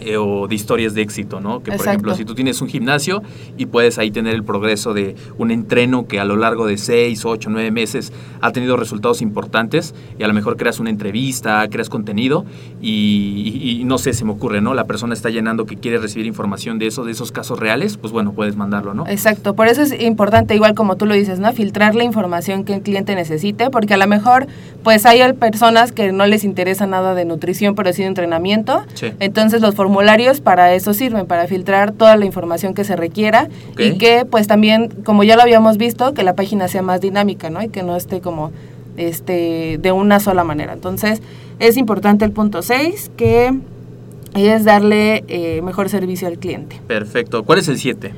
eh, 0.00 0.16
o 0.16 0.46
de 0.48 0.54
historias 0.54 0.94
de 0.94 1.02
éxito, 1.02 1.40
¿no? 1.40 1.58
Que 1.60 1.66
por 1.66 1.74
Exacto. 1.74 1.90
ejemplo, 1.90 2.14
si 2.14 2.24
tú 2.24 2.34
tienes 2.34 2.60
un 2.60 2.68
gimnasio 2.68 3.22
y 3.56 3.66
puedes 3.66 3.98
ahí 3.98 4.10
tener 4.10 4.34
el 4.34 4.42
progreso 4.44 4.92
de 4.94 5.14
un 5.38 5.50
entreno 5.50 6.06
que 6.06 6.18
a 6.20 6.24
lo 6.24 6.36
largo 6.36 6.66
de 6.66 6.76
6, 6.78 7.24
8, 7.24 7.48
9 7.50 7.70
meses 7.70 8.12
ha 8.40 8.50
tenido 8.52 8.76
resultados 8.76 9.22
importantes 9.22 9.94
y 10.18 10.22
a 10.24 10.28
lo 10.28 10.34
mejor 10.34 10.56
creas 10.56 10.80
una 10.80 10.90
entrevista, 10.90 11.66
creas 11.68 11.88
contenido 11.88 12.44
y, 12.80 13.60
y- 13.62 13.80
y 13.80 13.84
no 13.84 13.98
sé, 13.98 14.12
se 14.12 14.24
me 14.24 14.32
ocurre, 14.32 14.60
¿no? 14.60 14.74
La 14.74 14.84
persona 14.84 15.14
está 15.14 15.30
llenando 15.30 15.66
que 15.66 15.76
quiere 15.76 15.98
recibir 15.98 16.26
información 16.26 16.78
de 16.78 16.86
eso, 16.86 17.04
de 17.04 17.12
esos 17.12 17.32
casos 17.32 17.58
reales, 17.58 17.96
pues 17.96 18.12
bueno, 18.12 18.32
puedes 18.32 18.56
mandarlo, 18.56 18.94
¿no? 18.94 19.06
Exacto, 19.08 19.54
por 19.54 19.68
eso 19.68 19.82
es 19.82 19.98
importante, 20.00 20.54
igual 20.54 20.74
como 20.74 20.96
tú 20.96 21.06
lo 21.06 21.14
dices, 21.14 21.38
¿no? 21.38 21.52
Filtrar 21.52 21.94
la 21.94 22.04
información 22.04 22.64
que 22.64 22.74
el 22.74 22.82
cliente 22.82 23.14
necesite, 23.14 23.70
porque 23.70 23.94
a 23.94 23.96
lo 23.96 24.06
mejor, 24.06 24.46
pues 24.82 25.06
hay 25.06 25.20
personas 25.34 25.92
que 25.92 26.12
no 26.12 26.26
les 26.26 26.44
interesa 26.44 26.86
nada 26.86 27.14
de 27.14 27.24
nutrición, 27.24 27.74
pero 27.74 27.92
sí 27.92 28.02
de 28.02 28.08
entrenamiento. 28.08 28.82
Sí. 28.94 29.06
Entonces 29.20 29.60
los 29.62 29.74
formularios 29.84 30.40
para 30.40 30.72
eso 30.72 30.94
sirven, 30.94 31.26
para 31.26 31.46
filtrar 31.46 31.92
toda 31.92 32.16
la 32.16 32.24
información 32.24 32.72
que 32.72 32.84
se 32.84 32.96
requiera 32.96 33.50
y 33.76 33.98
que, 33.98 34.24
pues 34.24 34.46
también, 34.46 34.88
como 35.04 35.24
ya 35.24 35.36
lo 35.36 35.42
habíamos 35.42 35.76
visto, 35.76 36.14
que 36.14 36.22
la 36.22 36.34
página 36.34 36.68
sea 36.68 36.80
más 36.80 37.02
dinámica, 37.02 37.50
¿no? 37.50 37.62
Y 37.62 37.68
que 37.68 37.82
no 37.82 37.94
esté 37.94 38.22
como 38.22 38.50
este 38.96 39.76
de 39.78 39.92
una 39.92 40.20
sola 40.20 40.42
manera. 40.42 40.72
Entonces, 40.72 41.20
es 41.58 41.76
importante 41.76 42.24
el 42.24 42.32
punto 42.32 42.62
6, 42.62 43.10
que 43.14 43.52
es 44.34 44.64
darle 44.64 45.22
eh, 45.28 45.60
mejor 45.60 45.90
servicio 45.90 46.28
al 46.28 46.38
cliente. 46.38 46.80
Perfecto. 46.86 47.44
¿Cuál 47.44 47.58
es 47.58 47.68
el 47.68 47.76
7? 47.76 48.10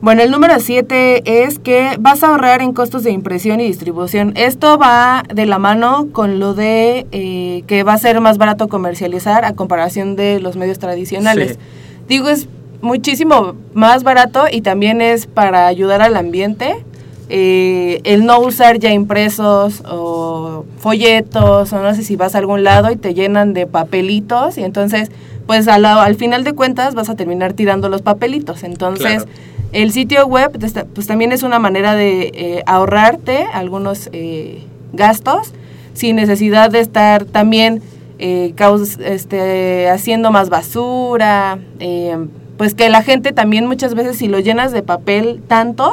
Bueno, 0.00 0.22
el 0.22 0.30
número 0.30 0.60
7 0.60 1.44
es 1.44 1.58
que 1.58 1.96
vas 1.98 2.22
a 2.22 2.28
ahorrar 2.28 2.62
en 2.62 2.72
costos 2.72 3.02
de 3.02 3.10
impresión 3.10 3.60
y 3.60 3.64
distribución. 3.66 4.32
Esto 4.36 4.78
va 4.78 5.24
de 5.34 5.44
la 5.44 5.58
mano 5.58 6.06
con 6.12 6.38
lo 6.38 6.54
de 6.54 7.06
eh, 7.10 7.64
que 7.66 7.82
va 7.82 7.94
a 7.94 7.98
ser 7.98 8.20
más 8.20 8.38
barato 8.38 8.68
comercializar 8.68 9.44
a 9.44 9.54
comparación 9.54 10.14
de 10.14 10.38
los 10.38 10.56
medios 10.56 10.78
tradicionales. 10.78 11.52
Sí. 11.52 11.58
Digo, 12.06 12.28
es 12.28 12.48
muchísimo 12.80 13.56
más 13.74 14.04
barato 14.04 14.44
y 14.50 14.60
también 14.60 15.00
es 15.00 15.26
para 15.26 15.66
ayudar 15.66 16.00
al 16.00 16.16
ambiente. 16.16 16.84
eh, 17.30 18.00
el 18.04 18.24
no 18.24 18.40
usar 18.40 18.78
ya 18.78 18.90
impresos 18.90 19.82
o 19.86 20.64
folletos 20.78 21.72
o 21.74 21.82
no 21.82 21.94
sé 21.94 22.02
si 22.02 22.16
vas 22.16 22.34
a 22.34 22.38
algún 22.38 22.64
lado 22.64 22.90
y 22.90 22.96
te 22.96 23.12
llenan 23.12 23.52
de 23.52 23.66
papelitos 23.66 24.56
y 24.56 24.62
entonces 24.62 25.10
pues 25.46 25.68
al 25.68 26.14
final 26.14 26.44
de 26.44 26.54
cuentas 26.54 26.94
vas 26.94 27.10
a 27.10 27.16
terminar 27.16 27.52
tirando 27.52 27.88
los 27.90 28.00
papelitos. 28.00 28.62
Entonces 28.62 29.24
Claro. 29.24 29.57
El 29.72 29.92
sitio 29.92 30.26
web 30.26 30.58
pues, 30.58 30.74
pues 30.94 31.06
también 31.06 31.32
es 31.32 31.42
una 31.42 31.58
manera 31.58 31.94
de 31.94 32.30
eh, 32.34 32.62
ahorrarte 32.66 33.46
algunos 33.52 34.08
eh, 34.12 34.62
gastos 34.92 35.52
sin 35.92 36.16
necesidad 36.16 36.70
de 36.70 36.80
estar 36.80 37.24
también 37.24 37.82
eh, 38.18 38.52
caus- 38.56 38.98
este, 39.00 39.88
haciendo 39.90 40.30
más 40.30 40.48
basura. 40.48 41.58
eh, 41.80 42.16
pues 42.56 42.74
que 42.74 42.88
la 42.88 43.02
gente 43.04 43.30
también 43.32 43.66
muchas 43.66 43.94
veces 43.94 44.16
si 44.16 44.26
lo 44.26 44.40
llenas 44.40 44.72
de 44.72 44.82
papel 44.82 45.40
tanto, 45.46 45.92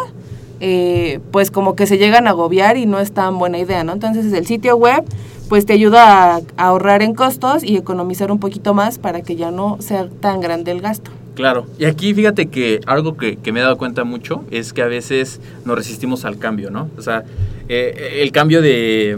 eh, 0.61 1.19
pues 1.31 1.51
como 1.51 1.75
que 1.75 1.85
se 1.85 1.99
llegan 1.99 2.25
a 2.25 2.31
agobiar 2.31 2.75
y 2.77 2.87
no 2.87 2.99
es 2.99 3.11
tan 3.11 3.37
buena 3.37 3.59
idea, 3.59 3.83
¿no? 3.83 3.93
Entonces 3.93 4.33
el 4.33 4.47
sitio 4.47 4.75
web 4.75 5.03
pues 5.47 5.67
te 5.67 5.73
ayuda 5.73 6.37
a 6.37 6.41
ahorrar 6.57 7.03
en 7.03 7.13
costos 7.13 7.63
y 7.63 7.77
economizar 7.77 8.31
un 8.31 8.39
poquito 8.39 8.73
más 8.73 8.97
para 8.97 9.21
que 9.21 9.35
ya 9.35 9.51
no 9.51 9.77
sea 9.79 10.07
tan 10.21 10.41
grande 10.41 10.71
el 10.71 10.81
gasto. 10.81 11.11
Claro, 11.35 11.67
y 11.77 11.83
aquí 11.83 12.13
fíjate 12.13 12.47
que 12.47 12.79
algo 12.87 13.17
que, 13.17 13.35
que 13.35 13.51
me 13.51 13.59
he 13.59 13.63
dado 13.63 13.77
cuenta 13.77 14.05
mucho 14.05 14.45
es 14.51 14.71
que 14.71 14.81
a 14.81 14.87
veces 14.87 15.41
nos 15.65 15.75
resistimos 15.75 16.23
al 16.23 16.37
cambio, 16.37 16.71
¿no? 16.71 16.89
O 16.97 17.01
sea, 17.01 17.25
eh, 17.67 18.21
el 18.21 18.31
cambio 18.31 18.61
de 18.61 19.17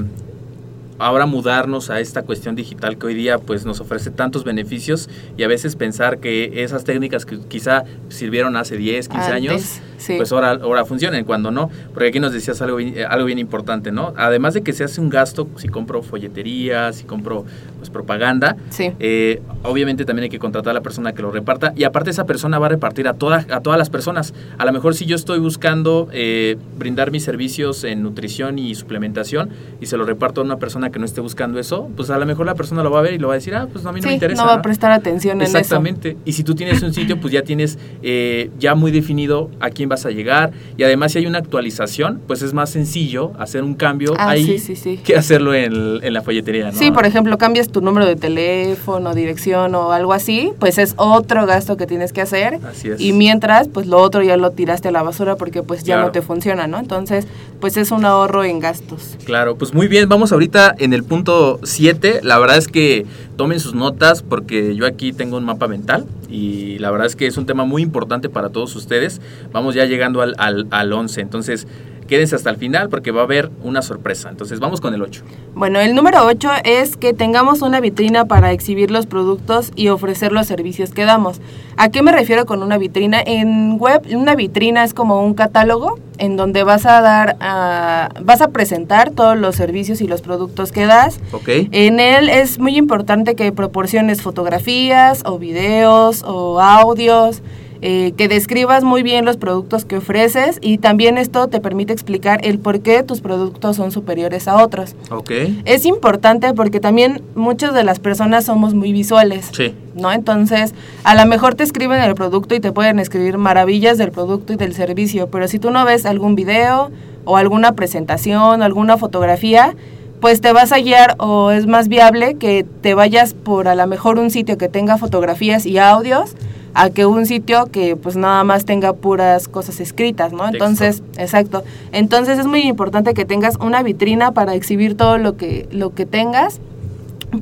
ahora 0.99 1.25
mudarnos 1.25 1.89
a 1.89 1.99
esta 1.99 2.23
cuestión 2.23 2.55
digital 2.55 2.97
que 2.97 3.07
hoy 3.07 3.13
día 3.13 3.37
pues 3.39 3.65
nos 3.65 3.79
ofrece 3.79 4.09
tantos 4.11 4.43
beneficios 4.43 5.09
y 5.37 5.43
a 5.43 5.47
veces 5.47 5.75
pensar 5.75 6.19
que 6.19 6.63
esas 6.63 6.83
técnicas 6.83 7.25
que 7.25 7.39
quizá 7.39 7.83
sirvieron 8.09 8.55
hace 8.57 8.77
10, 8.77 9.07
15 9.09 9.31
años, 9.31 9.79
sí. 9.97 10.13
pues 10.17 10.31
ahora, 10.31 10.51
ahora 10.61 10.85
funcionen, 10.85 11.25
cuando 11.25 11.51
no, 11.51 11.69
porque 11.93 12.09
aquí 12.09 12.19
nos 12.19 12.31
decías 12.33 12.61
algo, 12.61 12.77
bien- 12.77 12.95
algo 13.09 13.25
bien 13.25 13.39
importante, 13.39 13.91
¿no? 13.91 14.13
Además 14.17 14.53
de 14.53 14.61
que 14.63 14.73
se 14.73 14.83
hace 14.83 14.99
un 15.01 15.09
gasto 15.09 15.47
si 15.57 15.67
compro 15.67 16.01
folletería, 16.01 16.91
si 16.93 17.03
compro 17.03 17.45
pues 17.77 17.89
propaganda, 17.89 18.55
Sí. 18.69 18.91
eh, 18.99 19.41
obviamente 19.63 20.05
también 20.05 20.23
hay 20.23 20.29
que 20.29 20.39
contratar 20.39 20.71
a 20.71 20.73
la 20.73 20.81
persona 20.81 21.13
que 21.13 21.21
lo 21.21 21.31
reparta 21.31 21.73
y 21.75 21.83
aparte 21.83 22.09
esa 22.09 22.25
persona 22.25 22.57
va 22.59 22.65
a 22.67 22.69
repartir 22.69 23.07
a 23.07 23.13
todas 23.13 23.45
a 23.51 23.61
todas 23.61 23.77
las 23.77 23.89
personas. 23.89 24.33
A 24.57 24.65
lo 24.65 24.71
mejor 24.73 24.95
si 24.95 25.05
yo 25.05 25.15
estoy 25.15 25.39
buscando 25.39 26.07
eh, 26.11 26.57
brindar 26.77 27.11
mis 27.11 27.23
servicios 27.23 27.83
en 27.83 28.01
nutrición 28.03 28.57
y 28.59 28.73
suplementación 28.75 29.49
y 29.79 29.85
se 29.85 29.97
lo 29.97 30.05
reparto 30.05 30.41
a 30.41 30.43
una 30.43 30.57
persona 30.57 30.86
que 30.89 30.99
no 30.99 31.05
esté 31.05 31.21
buscando 31.21 31.59
eso, 31.59 31.89
pues 31.95 32.09
a 32.09 32.17
lo 32.17 32.25
mejor 32.25 32.45
la 32.45 32.55
persona 32.55 32.83
lo 32.83 32.91
va 32.91 32.99
a 32.99 33.01
ver 33.01 33.13
y 33.13 33.17
lo 33.19 33.27
va 33.27 33.33
a 33.33 33.37
decir, 33.37 33.55
ah, 33.55 33.67
pues 33.71 33.85
a 33.85 33.91
mí 33.91 33.99
no 33.99 34.03
Sí, 34.03 34.07
me 34.09 34.13
interesa. 34.15 34.41
no 34.41 34.47
va 34.47 34.55
a 34.55 34.61
prestar 34.61 34.91
atención 34.91 35.37
en 35.41 35.47
eso. 35.47 35.57
Exactamente. 35.57 36.17
Y 36.25 36.33
si 36.33 36.43
tú 36.43 36.55
tienes 36.55 36.81
un 36.83 36.93
sitio, 36.93 37.19
pues 37.19 37.33
ya 37.33 37.41
tienes 37.41 37.77
eh, 38.03 38.49
ya 38.59 38.75
muy 38.75 38.91
definido 38.91 39.49
a 39.59 39.69
quién 39.69 39.89
vas 39.89 40.05
a 40.05 40.09
llegar. 40.11 40.51
Y 40.77 40.83
además, 40.83 41.11
si 41.11 41.19
hay 41.19 41.25
una 41.25 41.39
actualización, 41.39 42.21
pues 42.27 42.41
es 42.41 42.53
más 42.53 42.69
sencillo 42.69 43.31
hacer 43.39 43.63
un 43.63 43.75
cambio 43.75 44.13
Ah, 44.17 44.29
ahí 44.31 44.45
sí, 44.45 44.59
sí, 44.59 44.75
sí. 44.75 44.97
que 45.03 45.15
hacerlo 45.15 45.53
en, 45.53 45.99
en 46.03 46.13
la 46.13 46.21
folletería, 46.21 46.71
¿no? 46.71 46.77
Sí, 46.77 46.91
por 46.91 47.05
ejemplo, 47.05 47.37
cambias 47.37 47.69
tu 47.69 47.81
número 47.81 48.05
de 48.05 48.15
teléfono, 48.15 49.13
dirección 49.13 49.75
o 49.75 49.91
algo 49.91 50.13
así, 50.13 50.51
pues 50.59 50.77
es 50.77 50.93
otro 50.97 51.45
gasto 51.45 51.77
que 51.77 51.87
tienes 51.87 52.13
que 52.13 52.21
hacer. 52.21 52.59
Así 52.69 52.89
es. 52.89 52.99
Y 53.01 53.13
mientras, 53.13 53.67
pues 53.67 53.87
lo 53.87 53.97
otro 53.99 54.21
ya 54.23 54.37
lo 54.37 54.51
tiraste 54.51 54.87
a 54.87 54.91
la 54.91 55.03
basura 55.03 55.35
porque 55.35 55.63
pues 55.63 55.83
ya 55.83 55.95
Claro. 55.95 56.07
no 56.07 56.11
te 56.11 56.21
funciona, 56.21 56.67
¿no? 56.67 56.77
Entonces, 56.79 57.27
pues 57.59 57.75
es 57.77 57.91
un 57.91 58.05
ahorro 58.05 58.43
en 58.43 58.59
gastos. 58.59 59.17
Claro, 59.25 59.57
pues 59.57 59.73
muy 59.73 59.87
bien, 59.87 60.07
vamos 60.07 60.31
ahorita 60.31 60.75
en 60.79 60.93
el 60.93 61.03
punto 61.03 61.59
7. 61.63 62.21
La 62.23 62.39
verdad 62.39 62.57
es 62.57 62.67
que 62.67 63.05
tomen 63.35 63.59
sus 63.59 63.73
notas 63.73 64.23
porque 64.23 64.75
yo 64.75 64.85
aquí 64.85 65.13
tengo 65.13 65.37
un 65.37 65.45
mapa 65.45 65.67
mental 65.67 66.05
y 66.29 66.77
la 66.79 66.91
verdad 66.91 67.07
es 67.07 67.15
que 67.15 67.27
es 67.27 67.37
un 67.37 67.45
tema 67.45 67.65
muy 67.65 67.81
importante 67.81 68.29
para 68.29 68.49
todos 68.49 68.75
ustedes. 68.75 69.21
Vamos 69.51 69.75
ya 69.75 69.85
llegando 69.85 70.21
al, 70.21 70.35
al, 70.37 70.67
al 70.71 70.93
11, 70.93 71.21
entonces 71.21 71.67
quédense 72.07 72.35
hasta 72.35 72.49
el 72.49 72.57
final 72.57 72.89
porque 72.89 73.11
va 73.11 73.21
a 73.21 73.23
haber 73.25 73.51
una 73.63 73.81
sorpresa. 73.81 74.29
Entonces 74.29 74.59
vamos 74.59 74.81
con 74.81 74.93
el 74.93 75.01
8. 75.01 75.23
Bueno, 75.55 75.79
el 75.79 75.93
número 75.95 76.25
8 76.25 76.49
es 76.63 76.97
que 76.97 77.13
tengamos 77.13 77.61
una 77.61 77.79
vitrina 77.79 78.25
para 78.25 78.51
exhibir 78.51 78.89
los 78.91 79.05
productos 79.05 79.71
y 79.75 79.89
ofrecer 79.89 80.31
los 80.31 80.47
servicios 80.47 80.91
que 80.91 81.05
damos. 81.05 81.41
¿A 81.77 81.89
qué 81.89 82.01
me 82.01 82.11
refiero 82.11 82.45
con 82.45 82.63
una 82.63 82.77
vitrina? 82.77 83.21
En 83.25 83.77
web, 83.79 84.01
una 84.13 84.35
vitrina 84.35 84.83
es 84.83 84.93
como 84.93 85.21
un 85.23 85.33
catálogo 85.33 85.99
en 86.17 86.35
donde 86.35 86.63
vas 86.63 86.85
a 86.87 87.01
dar, 87.01 87.35
a- 87.39 88.09
vas 88.23 88.41
a 88.41 88.47
presentar 88.47 89.11
todos 89.11 89.37
los 89.37 89.55
servicios 89.55 90.01
y 90.01 90.07
los 90.07 90.21
productos 90.21 90.71
que 90.71 90.85
das. 90.87 91.19
¿Ok? 91.31 91.49
En 91.71 91.99
él 91.99 92.29
es 92.29 92.57
muy 92.57 92.75
importante 92.77 93.35
que 93.35 93.51
proporciones 93.51 94.21
fotografías 94.23 95.21
o 95.25 95.37
videos 95.37 96.23
o 96.25 96.59
audios, 96.59 97.43
eh, 97.81 98.13
que 98.17 98.27
describas 98.27 98.83
muy 98.83 99.03
bien 99.03 99.25
los 99.25 99.37
productos 99.37 99.85
que 99.85 99.97
ofreces 99.97 100.57
y 100.61 100.77
también 100.77 101.17
esto 101.17 101.47
te 101.47 101.59
permite 101.59 101.93
explicar 101.93 102.39
el 102.43 102.59
por 102.59 102.79
qué 102.79 103.03
tus 103.03 103.21
productos 103.21 103.75
son 103.75 103.91
superiores 103.91 104.47
a 104.47 104.63
otros. 104.63 104.95
Ok. 105.11 105.31
Es 105.65 105.85
importante 105.85 106.53
porque 106.53 106.79
también 106.79 107.21
muchas 107.35 107.73
de 107.73 107.83
las 107.83 107.99
personas 107.99 108.45
somos 108.45 108.73
muy 108.73 108.91
visuales. 108.91 109.49
Sí. 109.51 109.73
¿No? 109.95 110.11
Entonces, 110.11 110.73
a 111.03 111.15
lo 111.15 111.25
mejor 111.25 111.55
te 111.55 111.63
escriben 111.63 112.01
el 112.01 112.15
producto 112.15 112.55
y 112.55 112.59
te 112.59 112.71
pueden 112.71 112.99
escribir 112.99 113.37
maravillas 113.37 113.97
del 113.97 114.11
producto 114.11 114.53
y 114.53 114.55
del 114.55 114.73
servicio, 114.73 115.27
pero 115.29 115.47
si 115.47 115.59
tú 115.59 115.71
no 115.71 115.85
ves 115.85 116.05
algún 116.05 116.35
video 116.35 116.91
o 117.25 117.37
alguna 117.37 117.73
presentación, 117.73 118.61
alguna 118.61 118.97
fotografía, 118.97 119.75
pues 120.19 120.41
te 120.41 120.51
vas 120.51 120.71
a 120.71 120.79
guiar 120.79 121.15
o 121.19 121.51
es 121.51 121.67
más 121.67 121.87
viable 121.89 122.35
que 122.35 122.65
te 122.81 122.93
vayas 122.93 123.33
por 123.33 123.67
a 123.67 123.75
lo 123.75 123.85
mejor 123.87 124.17
un 124.17 124.31
sitio 124.31 124.57
que 124.57 124.67
tenga 124.67 124.97
fotografías 124.97 125.65
y 125.65 125.77
audios 125.77 126.35
a 126.73 126.89
que 126.89 127.05
un 127.05 127.25
sitio 127.25 127.65
que 127.67 127.95
pues 127.95 128.15
nada 128.15 128.43
más 128.43 128.65
tenga 128.65 128.93
puras 128.93 129.47
cosas 129.47 129.79
escritas, 129.79 130.31
¿no? 130.31 130.39
Texto. 130.39 130.55
Entonces, 130.55 131.03
exacto. 131.17 131.63
Entonces 131.91 132.39
es 132.39 132.45
muy 132.45 132.61
importante 132.61 133.13
que 133.13 133.25
tengas 133.25 133.55
una 133.57 133.83
vitrina 133.83 134.31
para 134.31 134.53
exhibir 134.55 134.95
todo 134.95 135.17
lo 135.17 135.37
que 135.37 135.67
lo 135.71 135.93
que 135.93 136.05
tengas 136.05 136.59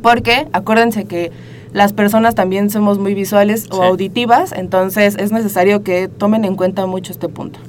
porque 0.01 0.47
acuérdense 0.51 1.05
que 1.05 1.31
las 1.73 1.91
personas 1.91 2.35
también 2.35 2.69
somos 2.69 2.99
muy 2.99 3.13
visuales 3.13 3.67
o 3.69 3.83
auditivas, 3.83 4.53
entonces 4.53 5.15
es 5.19 5.31
necesario 5.33 5.83
que 5.83 6.07
tomen 6.07 6.45
en 6.45 6.55
cuenta 6.55 6.85
mucho 6.85 7.11
este 7.11 7.27
punto. 7.27 7.59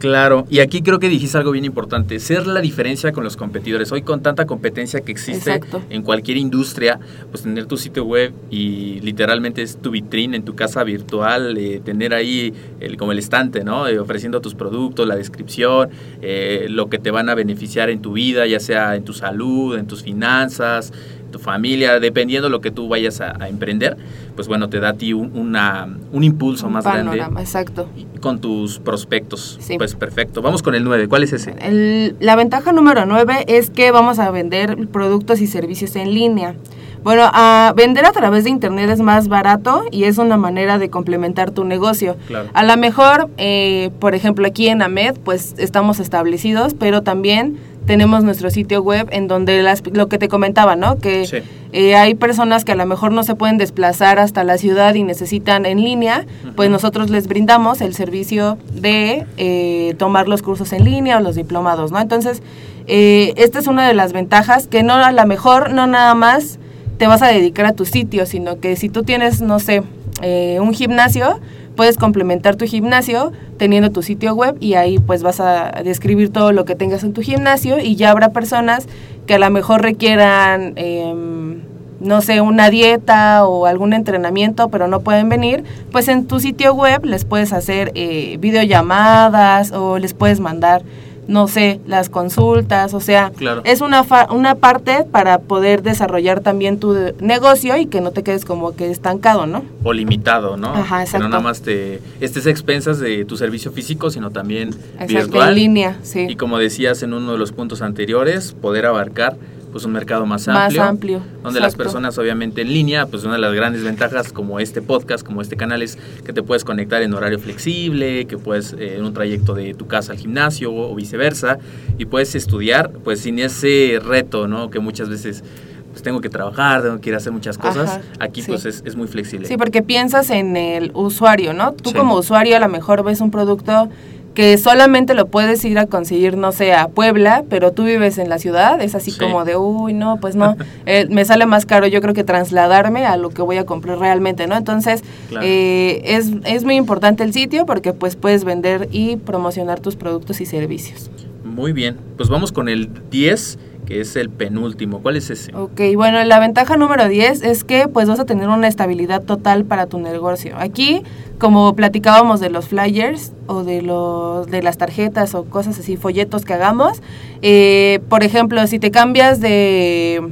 Claro, 0.00 0.46
y 0.48 0.60
aquí 0.60 0.80
creo 0.80 0.98
que 0.98 1.10
dijiste 1.10 1.36
algo 1.36 1.50
bien 1.50 1.66
importante, 1.66 2.18
ser 2.20 2.46
la 2.46 2.62
diferencia 2.62 3.12
con 3.12 3.22
los 3.22 3.36
competidores. 3.36 3.92
Hoy 3.92 4.00
con 4.00 4.22
tanta 4.22 4.46
competencia 4.46 5.02
que 5.02 5.12
existe 5.12 5.52
Exacto. 5.52 5.82
en 5.90 6.00
cualquier 6.00 6.38
industria, 6.38 6.98
pues 7.30 7.42
tener 7.42 7.66
tu 7.66 7.76
sitio 7.76 8.04
web 8.04 8.32
y 8.50 9.00
literalmente 9.00 9.60
es 9.60 9.76
tu 9.76 9.90
vitrina 9.90 10.36
en 10.36 10.44
tu 10.46 10.54
casa 10.54 10.84
virtual, 10.84 11.58
eh, 11.58 11.82
tener 11.84 12.14
ahí 12.14 12.54
el, 12.80 12.96
como 12.96 13.12
el 13.12 13.18
estante, 13.18 13.62
¿no? 13.62 13.86
Eh, 13.88 13.98
ofreciendo 13.98 14.40
tus 14.40 14.54
productos, 14.54 15.06
la 15.06 15.16
descripción, 15.16 15.90
eh, 16.22 16.68
lo 16.70 16.88
que 16.88 16.98
te 16.98 17.10
van 17.10 17.28
a 17.28 17.34
beneficiar 17.34 17.90
en 17.90 18.00
tu 18.00 18.14
vida, 18.14 18.46
ya 18.46 18.58
sea 18.58 18.96
en 18.96 19.04
tu 19.04 19.12
salud, 19.12 19.76
en 19.76 19.86
tus 19.86 20.02
finanzas, 20.02 20.94
tu 21.30 21.38
familia, 21.38 21.98
dependiendo 22.00 22.48
de 22.48 22.50
lo 22.52 22.60
que 22.60 22.70
tú 22.70 22.88
vayas 22.88 23.20
a, 23.20 23.34
a 23.42 23.48
emprender, 23.48 23.96
pues 24.36 24.48
bueno, 24.48 24.68
te 24.68 24.80
da 24.80 24.90
a 24.90 24.92
ti 24.94 25.12
un, 25.12 25.36
una, 25.36 25.88
un 26.12 26.24
impulso 26.24 26.66
Un 26.66 26.72
más 26.74 26.84
panorama, 26.84 27.14
grande 27.14 27.40
exacto. 27.42 27.88
con 28.20 28.40
tus 28.40 28.78
prospectos. 28.78 29.58
Sí. 29.60 29.76
Pues 29.78 29.94
perfecto. 29.94 30.42
Vamos 30.42 30.62
con 30.62 30.74
el 30.74 30.84
9. 30.84 31.08
¿Cuál 31.08 31.22
es 31.24 31.32
ese? 31.32 31.54
El- 31.60 32.16
la 32.20 32.36
ventaja 32.36 32.72
número 32.72 33.06
9 33.06 33.44
es 33.48 33.70
que 33.70 33.90
vamos 33.90 34.18
a 34.18 34.30
vender 34.30 34.88
productos 34.88 35.40
y 35.40 35.46
servicios 35.46 35.96
en 35.96 36.12
línea. 36.14 36.54
Bueno, 37.02 37.22
a 37.32 37.72
vender 37.74 38.04
a 38.04 38.12
través 38.12 38.44
de 38.44 38.50
internet 38.50 38.90
es 38.90 39.00
más 39.00 39.28
barato 39.28 39.84
y 39.90 40.04
es 40.04 40.18
una 40.18 40.36
manera 40.36 40.78
de 40.78 40.90
complementar 40.90 41.50
tu 41.50 41.64
negocio. 41.64 42.16
Claro. 42.26 42.50
A 42.52 42.62
lo 42.62 42.76
mejor, 42.76 43.30
eh, 43.38 43.88
por 44.00 44.14
ejemplo, 44.14 44.46
aquí 44.46 44.68
en 44.68 44.82
AMED, 44.82 45.14
pues 45.24 45.54
estamos 45.56 45.98
establecidos, 45.98 46.74
pero 46.78 47.00
también 47.02 47.56
tenemos 47.86 48.22
nuestro 48.24 48.50
sitio 48.50 48.82
web 48.82 49.08
en 49.10 49.26
donde 49.28 49.62
las, 49.62 49.82
lo 49.92 50.08
que 50.08 50.18
te 50.18 50.28
comentaba, 50.28 50.76
¿no? 50.76 50.98
Que 50.98 51.26
Sí. 51.26 51.38
eh, 51.72 51.96
hay 51.96 52.14
personas 52.14 52.64
que 52.64 52.72
a 52.72 52.74
lo 52.76 52.86
mejor 52.86 53.12
no 53.12 53.22
se 53.22 53.34
pueden 53.34 53.58
desplazar 53.58 54.18
hasta 54.18 54.44
la 54.44 54.58
ciudad 54.58 54.94
y 54.94 55.02
necesitan 55.02 55.66
en 55.66 55.82
línea, 55.82 56.26
pues 56.56 56.70
nosotros 56.70 57.10
les 57.10 57.26
brindamos 57.26 57.80
el 57.80 57.94
servicio 57.94 58.58
de 58.72 59.26
eh, 59.38 59.94
tomar 59.98 60.28
los 60.28 60.42
cursos 60.42 60.72
en 60.72 60.84
línea 60.84 61.18
o 61.18 61.20
los 61.20 61.34
diplomados, 61.36 61.90
¿no? 61.92 62.00
Entonces, 62.00 62.42
eh, 62.86 63.32
esta 63.36 63.58
es 63.58 63.66
una 63.66 63.86
de 63.86 63.94
las 63.94 64.12
ventajas 64.12 64.66
que 64.66 64.82
no 64.82 64.94
a 64.94 65.12
lo 65.12 65.26
mejor 65.26 65.72
no 65.72 65.86
nada 65.86 66.14
más 66.14 66.58
te 66.98 67.06
vas 67.06 67.22
a 67.22 67.28
dedicar 67.28 67.66
a 67.66 67.72
tu 67.72 67.84
sitio, 67.86 68.26
sino 68.26 68.60
que 68.60 68.76
si 68.76 68.88
tú 68.88 69.02
tienes, 69.04 69.40
no 69.40 69.58
sé, 69.58 69.82
eh, 70.22 70.58
un 70.60 70.74
gimnasio, 70.74 71.40
puedes 71.76 71.96
complementar 71.96 72.56
tu 72.56 72.66
gimnasio 72.66 73.32
teniendo 73.56 73.90
tu 73.90 74.02
sitio 74.02 74.34
web 74.34 74.56
y 74.60 74.74
ahí 74.74 74.98
pues 74.98 75.22
vas 75.22 75.40
a 75.40 75.82
describir 75.84 76.30
todo 76.30 76.52
lo 76.52 76.64
que 76.64 76.74
tengas 76.74 77.04
en 77.04 77.12
tu 77.12 77.22
gimnasio 77.22 77.78
y 77.78 77.96
ya 77.96 78.10
habrá 78.10 78.32
personas 78.32 78.86
que 79.26 79.34
a 79.34 79.38
lo 79.38 79.50
mejor 79.50 79.82
requieran, 79.82 80.72
em, 80.76 81.62
no 82.00 82.20
sé, 82.20 82.40
una 82.40 82.70
dieta 82.70 83.46
o 83.46 83.66
algún 83.66 83.92
entrenamiento, 83.92 84.70
pero 84.70 84.88
no 84.88 85.00
pueden 85.00 85.28
venir, 85.28 85.64
pues 85.92 86.08
en 86.08 86.26
tu 86.26 86.40
sitio 86.40 86.74
web 86.74 87.04
les 87.04 87.24
puedes 87.24 87.52
hacer 87.52 87.92
eh, 87.94 88.38
videollamadas 88.40 89.72
o 89.72 89.98
les 89.98 90.14
puedes 90.14 90.40
mandar, 90.40 90.82
no 91.30 91.46
sé, 91.46 91.80
las 91.86 92.08
consultas, 92.08 92.92
o 92.92 92.98
sea, 93.00 93.30
Claro. 93.36 93.62
es 93.64 93.80
una, 93.80 94.02
fa- 94.02 94.26
una 94.32 94.56
parte 94.56 95.04
para 95.10 95.38
poder 95.38 95.82
desarrollar 95.82 96.40
también 96.40 96.80
tu 96.80 96.94
negocio 97.20 97.76
y 97.76 97.86
que 97.86 98.00
no 98.00 98.10
te 98.10 98.24
quedes 98.24 98.44
como 98.44 98.74
que 98.74 98.90
estancado, 98.90 99.46
¿no? 99.46 99.62
O 99.84 99.92
limitado, 99.92 100.56
¿no? 100.56 100.74
Ajá, 100.74 100.96
Que 100.98 101.02
exacto. 101.04 101.22
no 101.24 101.28
nada 101.30 101.40
más 101.42 101.62
te 101.62 102.00
estés 102.20 102.46
a 102.46 102.50
expensas 102.50 102.98
de 102.98 103.24
tu 103.24 103.36
servicio 103.36 103.70
físico, 103.70 104.10
sino 104.10 104.30
también 104.30 104.70
Exacto, 104.98 105.06
virtual. 105.14 105.48
en 105.50 105.54
línea, 105.54 105.96
sí. 106.02 106.26
Y 106.28 106.34
como 106.34 106.58
decías 106.58 107.02
en 107.04 107.14
uno 107.14 107.30
de 107.32 107.38
los 107.38 107.52
puntos 107.52 107.80
anteriores, 107.80 108.52
poder 108.60 108.86
abarcar 108.86 109.36
pues 109.72 109.84
un 109.84 109.92
mercado 109.92 110.26
más 110.26 110.46
Más 110.48 110.56
amplio. 110.78 110.82
amplio, 110.84 111.22
Donde 111.42 111.60
las 111.60 111.76
personas 111.76 112.18
obviamente 112.18 112.62
en 112.62 112.72
línea, 112.72 113.06
pues 113.06 113.24
una 113.24 113.34
de 113.34 113.40
las 113.40 113.54
grandes 113.54 113.84
ventajas 113.84 114.32
como 114.32 114.58
este 114.60 114.82
podcast, 114.82 115.24
como 115.24 115.42
este 115.42 115.56
canal 115.56 115.82
es 115.82 115.96
que 116.24 116.32
te 116.32 116.42
puedes 116.42 116.64
conectar 116.64 117.02
en 117.02 117.14
horario 117.14 117.38
flexible, 117.38 118.26
que 118.26 118.36
puedes 118.38 118.72
eh, 118.72 118.96
en 118.96 119.04
un 119.04 119.14
trayecto 119.14 119.54
de 119.54 119.74
tu 119.74 119.86
casa 119.86 120.12
al 120.12 120.18
gimnasio 120.18 120.72
o 120.74 120.94
viceversa 120.94 121.58
y 121.98 122.06
puedes 122.06 122.34
estudiar 122.34 122.90
pues 123.04 123.20
sin 123.20 123.38
ese 123.38 124.00
reto, 124.04 124.48
¿no? 124.48 124.70
Que 124.70 124.80
muchas 124.80 125.08
veces 125.08 125.44
pues 125.90 126.02
tengo 126.02 126.20
que 126.20 126.28
trabajar, 126.28 126.82
tengo 126.82 127.00
que 127.00 127.08
ir 127.10 127.14
a 127.14 127.18
hacer 127.18 127.32
muchas 127.32 127.58
cosas. 127.58 127.90
Ajá, 127.90 128.00
Aquí 128.20 128.42
sí. 128.42 128.50
pues 128.50 128.64
es, 128.64 128.82
es 128.84 128.94
muy 128.94 129.08
flexible. 129.08 129.48
Sí, 129.48 129.56
porque 129.56 129.82
piensas 129.82 130.30
en 130.30 130.56
el 130.56 130.92
usuario, 130.94 131.52
¿no? 131.52 131.72
Tú 131.72 131.90
Sí. 131.90 131.96
como 131.96 132.14
usuario 132.16 132.56
a 132.56 132.60
lo 132.60 132.68
mejor 132.68 133.02
ves 133.02 133.20
un 133.20 133.30
producto 133.32 133.88
que 134.34 134.56
solamente 134.58 135.14
lo 135.14 135.26
puedes 135.26 135.64
ir 135.64 135.78
a 135.78 135.86
conseguir, 135.86 136.36
no 136.36 136.52
sé, 136.52 136.72
a 136.72 136.88
Puebla, 136.88 137.44
pero 137.48 137.72
tú 137.72 137.84
vives 137.84 138.16
en 138.18 138.28
la 138.28 138.38
ciudad, 138.38 138.80
es 138.80 138.94
así 138.94 139.10
Sí. 139.10 139.18
como 139.18 139.44
de, 139.44 139.56
uy, 139.56 139.92
no, 139.92 140.18
pues 140.20 140.36
no, 140.36 140.56
eh, 140.86 141.06
me 141.10 141.24
sale 141.24 141.46
más 141.46 141.66
caro 141.66 141.86
yo 141.88 142.00
creo 142.00 142.14
que 142.14 142.22
trasladarme 142.24 143.06
a 143.06 143.16
lo 143.16 143.30
que 143.30 143.42
voy 143.42 143.56
a 143.56 143.66
comprar 143.66 143.98
realmente, 143.98 144.46
¿no? 144.46 144.56
Entonces, 144.56 145.02
Claro. 145.28 145.44
eh, 145.48 146.02
es, 146.04 146.30
es 146.44 146.64
muy 146.64 146.76
importante 146.76 147.24
el 147.24 147.32
sitio 147.32 147.66
porque 147.66 147.92
pues 147.92 148.14
puedes 148.16 148.44
vender 148.44 148.88
y 148.92 149.16
promocionar 149.16 149.80
tus 149.80 149.96
productos 149.96 150.40
y 150.40 150.46
servicios. 150.46 151.10
Muy 151.44 151.72
bien, 151.72 151.96
pues 152.16 152.28
vamos 152.28 152.52
con 152.52 152.68
el 152.68 152.88
10, 153.10 153.58
es 153.90 154.16
el 154.16 154.30
penúltimo. 154.30 155.00
¿Cuál 155.00 155.16
es 155.16 155.30
ese? 155.30 155.54
Ok, 155.54 155.80
bueno, 155.94 156.22
la 156.24 156.38
ventaja 156.38 156.76
número 156.76 157.08
10 157.08 157.42
es 157.42 157.64
que 157.64 157.88
pues 157.88 158.08
vas 158.08 158.20
a 158.20 158.24
tener 158.24 158.48
una 158.48 158.68
estabilidad 158.68 159.22
total 159.22 159.64
para 159.64 159.86
tu 159.86 159.98
negocio. 159.98 160.54
Aquí, 160.58 161.02
como 161.38 161.74
platicábamos 161.74 162.40
de 162.40 162.50
los 162.50 162.68
flyers 162.68 163.32
o 163.46 163.64
de 163.64 163.82
los 163.82 164.46
de 164.46 164.62
las 164.62 164.78
tarjetas 164.78 165.34
o 165.34 165.44
cosas 165.44 165.78
así, 165.78 165.96
folletos 165.96 166.44
que 166.44 166.54
hagamos, 166.54 167.02
eh, 167.42 168.00
por 168.08 168.22
ejemplo, 168.22 168.66
si 168.66 168.78
te 168.78 168.90
cambias 168.90 169.40
de 169.40 170.22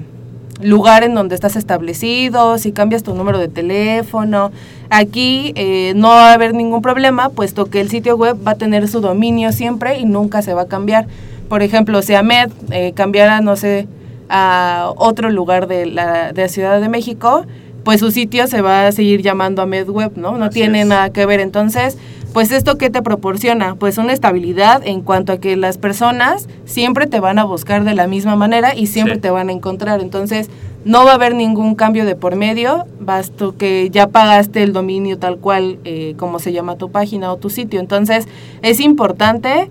lugar 0.61 1.05
en 1.05 1.15
donde 1.15 1.35
estás 1.35 1.57
establecido, 1.57 2.59
si 2.59 2.73
cambias 2.73 3.03
tu 3.03 3.15
número 3.15 3.39
de 3.39 3.49
teléfono, 3.49 4.51
aquí 4.91 5.53
eh, 5.55 5.93
no 5.95 6.09
va 6.09 6.31
a 6.31 6.35
haber 6.35 6.55
ningún 6.55 6.83
problema, 6.83 7.31
puesto 7.31 7.67
que 7.67 7.81
el 7.81 7.89
sitio 7.89 8.17
web 8.17 8.37
va 8.47 8.53
a 8.53 8.55
tener 8.57 8.89
su 8.89 9.01
dominio 9.01 9.53
siempre 9.53 9.99
y 9.99 10.05
nunca 10.05 10.43
se 10.43 10.55
va 10.55 10.63
a 10.63 10.69
cambiar. 10.69 11.07
Por 11.49 11.63
ejemplo, 11.63 12.03
si 12.03 12.15
Ahmed 12.15 12.51
eh, 12.71 12.93
cambiara, 12.95 13.41
no 13.41 13.57
sé, 13.57 13.87
a 14.29 14.93
otro 14.97 15.31
lugar 15.31 15.67
de 15.67 15.87
la, 15.87 16.33
de 16.33 16.43
la 16.43 16.49
Ciudad 16.49 16.81
de 16.81 16.89
México, 16.89 17.47
pues 17.85 18.01
su 18.01 18.11
sitio 18.11 18.47
se 18.47 18.61
va 18.61 18.87
a 18.87 18.93
seguir 18.93 19.23
llamando 19.23 19.63
Ahmed 19.63 19.89
Web, 19.89 20.13
¿no? 20.17 20.37
No 20.37 20.47
Así 20.47 20.61
tiene 20.61 20.83
es. 20.83 20.87
nada 20.87 21.11
que 21.11 21.25
ver. 21.25 21.41
Entonces, 21.41 21.97
pues 22.35 22.53
esto 22.53 22.77
qué 22.77 22.91
te 22.91 23.01
proporciona? 23.01 23.77
Pues 23.77 23.97
una 23.97 24.13
estabilidad 24.13 24.83
en 24.87 25.01
cuanto 25.01 25.33
a 25.33 25.39
que 25.39 25.57
las 25.57 25.79
personas 25.79 26.49
siempre 26.67 27.07
te 27.07 27.21
van 27.21 27.39
a 27.39 27.45
buscar 27.45 27.85
de 27.85 27.95
la 27.95 28.07
misma 28.07 28.37
manera 28.37 28.75
y 28.75 28.87
siempre 28.87 29.15
Sí. 29.15 29.21
te 29.23 29.31
van 29.31 29.49
a 29.49 29.53
encontrar. 29.53 30.01
Entonces, 30.03 30.51
no 30.85 31.05
va 31.07 31.13
a 31.13 31.15
haber 31.15 31.35
ningún 31.35 31.75
cambio 31.75 32.05
de 32.05 32.15
por 32.15 32.37
medio, 32.37 32.85
basta 33.01 33.47
que 33.59 33.89
ya 33.91 34.07
pagaste 34.09 34.63
el 34.63 34.75
dominio 34.75 35.19
tal 35.19 35.39
cual 35.39 35.79
eh, 35.85 36.15
como 36.19 36.39
se 36.39 36.53
llama 36.53 36.77
tu 36.77 36.91
página 36.91 37.33
o 37.33 37.37
tu 37.39 37.49
sitio. 37.49 37.81
Entonces, 37.81 38.29
es 38.61 38.81
importante 38.81 39.69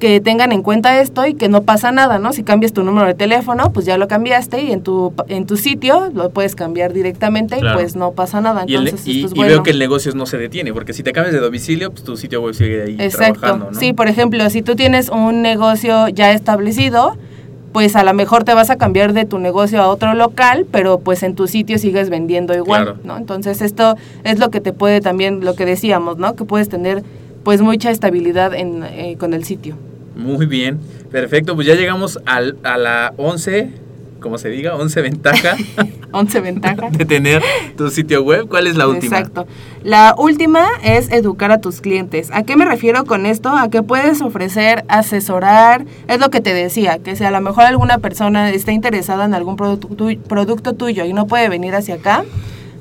que 0.00 0.20
tengan 0.20 0.50
en 0.50 0.62
cuenta 0.62 1.00
esto 1.00 1.24
y 1.26 1.34
que 1.34 1.48
no 1.48 1.62
pasa 1.62 1.92
nada, 1.92 2.18
¿no? 2.18 2.32
Si 2.32 2.42
cambias 2.42 2.72
tu 2.72 2.82
número 2.82 3.06
de 3.06 3.14
teléfono, 3.14 3.72
pues 3.72 3.86
ya 3.86 3.96
lo 3.98 4.08
cambiaste 4.08 4.60
y 4.62 4.72
en 4.72 4.82
tu 4.82 5.12
en 5.28 5.46
tu 5.46 5.56
sitio 5.56 6.10
lo 6.12 6.30
puedes 6.30 6.56
cambiar 6.56 6.92
directamente 6.92 7.58
Claro. 7.58 7.78
y 7.78 7.82
pues 7.82 7.94
no 7.94 8.10
pasa 8.10 8.40
nada. 8.40 8.64
Y, 8.66 8.74
el- 8.74 8.88
Entonces, 8.88 9.06
y- 9.06 9.10
esto 9.20 9.26
es 9.28 9.32
y 9.32 9.36
bueno. 9.36 9.52
veo 9.52 9.62
que 9.62 9.70
el 9.70 9.78
negocio 9.78 10.12
no 10.16 10.26
se 10.26 10.38
detiene, 10.38 10.72
porque 10.72 10.92
si 10.92 11.04
te 11.04 11.12
cambias 11.12 11.32
de 11.34 11.40
domicilio, 11.40 11.92
pues 11.92 12.02
tu 12.02 12.16
sitio 12.16 12.40
web 12.42 12.54
sigue 12.54 12.82
ahí 12.82 12.96
Exacto. 12.98 13.38
trabajando, 13.40 13.70
¿no? 13.72 13.78
Sí, 13.78 13.92
por 13.92 14.08
ejemplo, 14.08 14.50
si 14.50 14.62
tú 14.62 14.74
tienes 14.74 15.08
un 15.10 15.42
negocio 15.42 16.08
ya 16.08 16.32
establecido, 16.32 17.16
pues 17.72 17.94
a 17.94 18.02
lo 18.02 18.12
mejor 18.14 18.42
te 18.42 18.52
vas 18.54 18.68
a 18.70 18.76
cambiar 18.76 19.12
de 19.12 19.26
tu 19.26 19.38
negocio 19.38 19.80
a 19.80 19.86
otro 19.88 20.14
local, 20.14 20.66
pero 20.72 20.98
pues 20.98 21.22
en 21.22 21.36
tu 21.36 21.46
sitio 21.46 21.78
sigues 21.78 22.10
vendiendo 22.10 22.52
igual, 22.54 22.82
Claro. 22.84 22.98
¿no? 23.04 23.16
Entonces 23.16 23.62
esto 23.62 23.96
es 24.24 24.38
lo 24.40 24.50
que 24.50 24.60
te 24.60 24.72
puede 24.72 25.00
también, 25.00 25.44
lo 25.44 25.54
que 25.54 25.66
decíamos, 25.66 26.16
¿no? 26.18 26.34
Que 26.34 26.44
puedes 26.44 26.68
tener 26.68 27.04
pues 27.44 27.62
mucha 27.62 27.90
estabilidad 27.90 28.54
en, 28.54 28.82
eh, 28.82 29.16
con 29.18 29.34
el 29.34 29.44
sitio. 29.44 29.76
Muy 30.20 30.46
bien, 30.46 30.78
perfecto, 31.10 31.54
pues 31.54 31.66
ya 31.66 31.74
llegamos 31.74 32.18
al, 32.26 32.56
a 32.62 32.76
la 32.76 33.12
11, 33.16 33.70
como 34.20 34.36
se 34.38 34.48
diga, 34.50 34.74
11 34.76 35.00
ventaja 35.02 35.56
11 36.12 36.40
ventajas. 36.40 36.92
de 36.92 37.04
tener 37.04 37.42
tu 37.76 37.88
sitio 37.90 38.22
web. 38.22 38.46
¿Cuál 38.48 38.66
es 38.66 38.76
la 38.76 38.86
última? 38.88 39.18
Exacto. 39.18 39.46
La 39.84 40.14
última 40.18 40.66
es 40.82 41.10
educar 41.12 41.52
a 41.52 41.60
tus 41.60 41.80
clientes. 41.80 42.30
¿A 42.32 42.42
qué 42.42 42.56
me 42.56 42.64
refiero 42.64 43.04
con 43.04 43.24
esto? 43.26 43.48
A 43.50 43.68
que 43.70 43.82
puedes 43.82 44.20
ofrecer, 44.20 44.84
asesorar, 44.88 45.84
es 46.08 46.18
lo 46.20 46.28
que 46.30 46.40
te 46.40 46.52
decía, 46.52 46.98
que 46.98 47.14
si 47.16 47.24
a 47.24 47.30
lo 47.30 47.40
mejor 47.40 47.64
alguna 47.64 47.98
persona 47.98 48.50
está 48.50 48.72
interesada 48.72 49.24
en 49.24 49.34
algún 49.34 49.56
producto, 49.56 49.88
tu- 49.88 50.18
producto 50.22 50.74
tuyo 50.74 51.04
y 51.04 51.12
no 51.12 51.26
puede 51.26 51.48
venir 51.48 51.74
hacia 51.76 51.94
acá, 51.94 52.24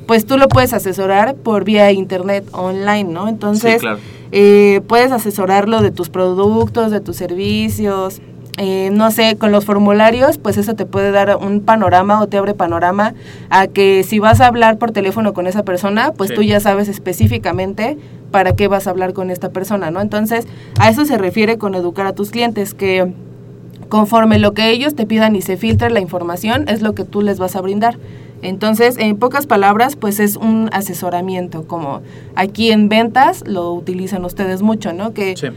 pues 0.07 0.25
tú 0.25 0.37
lo 0.39 0.47
puedes 0.49 0.73
asesorar 0.73 1.35
por 1.35 1.63
vía 1.63 1.91
internet 1.91 2.43
online, 2.51 3.05
¿no? 3.05 3.27
Entonces, 3.29 3.73
Sí, 3.73 3.79
claro. 3.79 3.99
Eh, 4.31 4.81
puedes 4.87 5.11
asesorarlo 5.11 5.81
de 5.81 5.91
tus 5.91 6.09
productos, 6.09 6.91
de 6.91 6.99
tus 7.01 7.15
servicios. 7.17 8.21
eh, 8.61 8.89
no 8.91 9.09
sé, 9.09 9.37
con 9.37 9.53
los 9.53 9.63
formularios, 9.63 10.37
pues 10.37 10.57
eso 10.57 10.73
te 10.73 10.85
puede 10.85 11.11
dar 11.11 11.37
un 11.37 11.61
panorama 11.61 12.19
o 12.21 12.27
te 12.27 12.37
abre 12.37 12.53
panorama 12.53 13.13
a 13.49 13.67
que 13.67 14.03
si 14.03 14.19
vas 14.19 14.41
a 14.41 14.47
hablar 14.47 14.77
por 14.77 14.91
teléfono 14.91 15.33
con 15.33 15.47
esa 15.47 15.63
persona, 15.63 16.11
pues 16.11 16.31
Sí. 16.31 16.35
tú 16.35 16.41
ya 16.41 16.59
sabes 16.59 16.89
específicamente 16.89 17.97
para 18.31 18.57
qué 18.57 18.67
vas 18.67 18.85
a 18.85 18.89
hablar 18.89 19.13
con 19.13 19.29
esta 19.31 19.47
persona, 19.49 19.91
¿no? 19.91 20.01
Entonces, 20.01 20.45
a 20.77 20.89
eso 20.89 21.05
se 21.05 21.17
refiere 21.17 21.57
con 21.57 21.73
educar 21.73 22.05
a 22.05 22.11
tus 22.11 22.31
clientes, 22.31 22.73
que 22.73 23.13
conforme 23.87 24.39
lo 24.39 24.53
que 24.53 24.71
ellos 24.71 24.93
te 24.93 25.05
pidan 25.05 25.37
y 25.37 25.41
se 25.41 25.55
filtre 25.55 25.89
la 25.89 26.01
información, 26.01 26.67
es 26.67 26.81
lo 26.81 26.93
que 26.93 27.05
tú 27.05 27.21
les 27.21 27.39
vas 27.39 27.55
a 27.55 27.61
brindar. 27.61 27.97
Entonces, 28.41 28.95
en 28.97 29.17
pocas 29.17 29.45
palabras, 29.47 29.95
pues 29.95 30.19
es 30.19 30.35
un 30.35 30.69
asesoramiento, 30.71 31.63
como 31.67 32.01
aquí 32.35 32.71
en 32.71 32.89
ventas 32.89 33.43
lo 33.47 33.73
utilizan 33.73 34.23
ustedes 34.25 34.61
mucho, 34.61 34.93
¿no? 34.93 35.13
Que 35.13 35.35
Sí. 35.35 35.47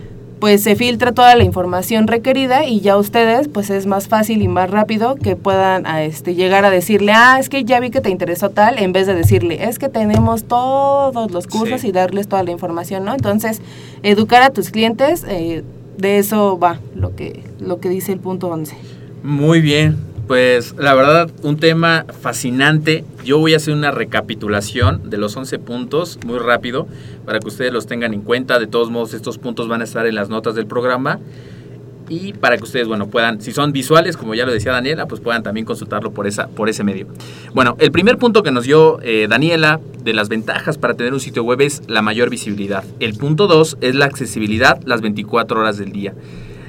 pues 0.41 0.65
se 0.65 0.75
filtra 0.75 1.13
toda 1.13 1.37
la 1.37 1.45
información 1.45 2.09
requerida 2.09 2.65
y 2.67 2.81
ya 2.81 2.97
ustedes 2.97 3.47
pues 3.47 3.71
es 3.71 3.87
más 3.87 4.09
fácil 4.09 4.43
y 4.43 4.49
más 4.49 4.69
rápido 4.69 5.15
que 5.15 5.37
puedan 5.37 5.87
a 5.87 6.03
este 6.03 6.35
llegar 6.35 6.65
a 6.65 6.71
decirle, 6.71 7.13
ah, 7.15 7.37
es 7.39 7.49
que 7.49 7.63
ya 7.63 7.79
vi 7.79 7.91
que 7.91 8.01
te 8.01 8.11
interesó 8.11 8.51
tal, 8.51 8.79
en 8.81 8.93
vez 8.93 9.07
de 9.07 9.15
decirle, 9.15 9.63
es 9.69 9.79
que 9.79 9.89
tenemos 9.89 10.43
todos 10.43 11.31
los 11.31 11.47
cursos 11.47 11.83
Sí. 11.83 11.89
y 11.89 11.93
darles 11.93 12.27
toda 12.27 12.43
la 12.43 12.51
información, 12.51 13.05
¿no? 13.05 13.13
Entonces, 13.15 13.61
educar 14.03 14.43
a 14.43 14.51
tus 14.51 14.71
clientes, 14.71 15.25
eh, 15.29 15.63
de 15.99 16.19
eso 16.19 16.59
va 16.59 16.81
lo 16.97 17.15
que, 17.15 17.45
lo 17.61 17.79
que 17.79 17.89
dice 17.89 18.13
el 18.13 18.19
punto 18.19 18.49
11. 18.49 18.75
Muy 19.23 19.61
bien, 19.61 19.97
pues 20.33 20.75
la 20.79 20.95
verdad 20.95 21.31
un 21.43 21.59
tema 21.59 22.07
fascinante. 22.23 23.05
Yo 23.23 23.37
voy 23.37 23.53
a 23.53 23.59
hacer 23.59 23.75
una 23.75 23.91
recapitulación 23.91 25.11
de 25.11 25.19
los 25.19 25.37
11 25.37 25.59
puntos 25.59 26.19
muy 26.25 26.39
rápido 26.39 26.89
para 27.27 27.39
que 27.39 27.49
ustedes 27.49 27.71
los 27.71 27.87
tengan 27.87 28.15
en 28.15 28.23
cuenta. 28.23 28.59
De 28.59 28.67
todos 28.67 28.89
modos, 28.89 29.13
estos 29.13 29.37
puntos 29.37 29.69
van 29.69 29.83
a 29.83 29.85
estar 29.85 30.07
en 30.07 30.15
las 30.15 30.31
notas 30.31 30.55
del 30.55 30.67
programa. 30.67 31.19
y 32.09 32.33
para 32.33 32.57
que 32.57 32.65
ustedes, 32.65 32.89
bueno, 32.89 33.09
puedan, 33.09 33.43
si 33.43 33.53
son 33.53 33.73
visuales, 33.73 34.17
como 34.17 34.35
ya 34.35 34.47
lo 34.47 34.53
decía 34.53 34.73
Daniela, 34.73 35.05
pues 35.05 35.21
puedan 35.21 35.43
también 35.43 35.67
consultarlo 35.67 36.13
por, 36.13 36.27
esa, 36.27 36.49
por 36.49 36.71
ese 36.71 36.83
medio. 36.83 37.09
Bueno, 37.53 37.77
el 37.79 37.93
primer 37.93 38.17
punto 38.17 38.43
que 38.43 38.53
nos 38.53 38.65
dio 38.65 39.01
eh, 39.03 39.27
Daniela 39.29 39.81
de 40.03 40.15
las 40.15 40.31
ventajas 40.31 40.79
para 40.79 40.95
tener 40.95 41.13
un 41.13 41.21
sitio 41.21 41.45
web 41.45 41.61
es 41.61 41.83
la 41.89 42.01
mayor 42.01 42.31
visibilidad. 42.31 42.85
El 43.01 43.19
punto 43.19 43.49
2 43.49 43.77
es 43.83 43.95
la 43.95 44.07
accesibilidad 44.07 44.81
las 44.87 45.03
24 45.03 45.61
horas 45.61 45.77
del 45.77 45.93
día. 45.93 46.15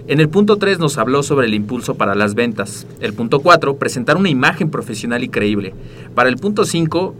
En 0.06 0.20
el 0.20 0.28
punto 0.28 0.58
3 0.58 0.80
nos 0.80 0.98
habló 0.98 1.24
sobre 1.24 1.48
el 1.48 1.54
impulso 1.54 1.96
para 1.96 2.14
las 2.14 2.36
ventas. 2.36 2.86
El 3.00 3.14
punto 3.14 3.40
4, 3.40 3.78
presentar 3.78 4.18
una 4.18 4.28
imagen 4.28 4.70
profesional 4.70 5.24
y 5.24 5.30
creíble. 5.30 5.74
Para 6.14 6.28
el 6.28 6.36
punto 6.36 6.66
5, 6.66 7.16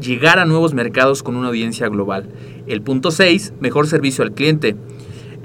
llegar 0.00 0.38
a 0.38 0.44
nuevos 0.44 0.74
mercados 0.74 1.22
con 1.22 1.36
una 1.36 1.48
audiencia 1.48 1.88
global. 1.88 2.28
El 2.66 2.82
punto 2.82 3.10
6, 3.10 3.54
mejor 3.60 3.86
servicio 3.86 4.22
al 4.22 4.32
cliente. 4.32 4.76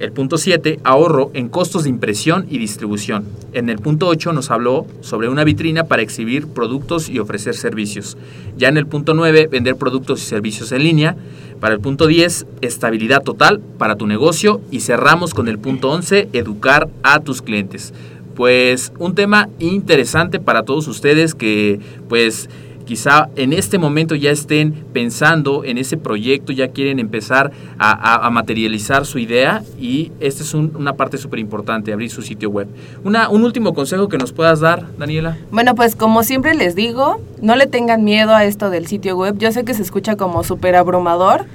El 0.01 0.13
punto 0.13 0.39
7, 0.39 0.79
ahorro 0.83 1.29
en 1.35 1.47
costos 1.47 1.83
de 1.83 1.91
impresión 1.91 2.47
y 2.49 2.57
distribución. 2.57 3.23
En 3.53 3.69
el 3.69 3.77
punto 3.77 4.07
8 4.07 4.33
nos 4.33 4.49
habló 4.49 4.87
sobre 5.01 5.29
una 5.29 5.43
vitrina 5.43 5.83
para 5.83 6.01
exhibir 6.01 6.47
productos 6.47 7.07
y 7.07 7.19
ofrecer 7.19 7.53
servicios. 7.53 8.17
Ya 8.57 8.69
en 8.69 8.77
el 8.77 8.87
punto 8.87 9.13
9, 9.13 9.45
vender 9.51 9.75
productos 9.75 10.23
y 10.23 10.25
servicios 10.25 10.71
en 10.71 10.81
línea. 10.85 11.15
Para 11.59 11.75
el 11.75 11.81
punto 11.81 12.07
10, 12.07 12.47
estabilidad 12.61 13.21
total 13.21 13.59
para 13.77 13.95
tu 13.95 14.07
negocio. 14.07 14.59
Y 14.71 14.79
cerramos 14.79 15.35
con 15.35 15.47
el 15.47 15.59
punto 15.59 15.91
11, 15.91 16.29
educar 16.33 16.89
a 17.03 17.19
tus 17.19 17.43
clientes. 17.43 17.93
Pues 18.33 18.93
un 18.97 19.13
tema 19.13 19.49
interesante 19.59 20.39
para 20.39 20.63
todos 20.63 20.87
ustedes 20.87 21.35
que 21.35 21.79
pues 22.09 22.49
quizá 22.91 23.29
en 23.37 23.53
este 23.53 23.77
momento 23.77 24.15
ya 24.15 24.31
estén 24.31 24.73
pensando 24.91 25.63
en 25.63 25.77
ese 25.77 25.95
proyecto, 25.95 26.51
ya 26.51 26.67
quieren 26.71 26.99
empezar 26.99 27.53
a, 27.79 28.29
materializar 28.29 29.05
su 29.05 29.17
idea 29.17 29.63
y 29.79 30.11
esta 30.19 30.43
es 30.43 30.53
una 30.53 30.91
parte 30.97 31.17
súper 31.17 31.39
importante, 31.39 31.93
abrir 31.93 32.11
su 32.11 32.21
sitio 32.21 32.49
web. 32.49 32.67
Una, 33.05 33.29
un 33.29 33.45
último 33.45 33.73
consejo 33.73 34.09
que 34.09 34.17
nos 34.17 34.33
puedas 34.33 34.59
dar, 34.59 34.85
Daniela. 34.97 35.37
Bueno, 35.51 35.73
pues 35.73 35.95
como 35.95 36.23
siempre 36.23 36.53
les 36.53 36.75
digo, 36.75 37.21
no 37.41 37.55
le 37.55 37.65
tengan 37.65 38.03
miedo 38.03 38.35
a 38.35 38.43
esto 38.43 38.69
del 38.69 38.87
sitio 38.87 39.15
web. 39.15 39.37
Yo 39.37 39.53
sé 39.53 39.63
que 39.63 39.73
se 39.73 39.83
escucha 39.83 40.17
como 40.17 40.43
súper 40.43 40.75
abrumador, 40.75 41.45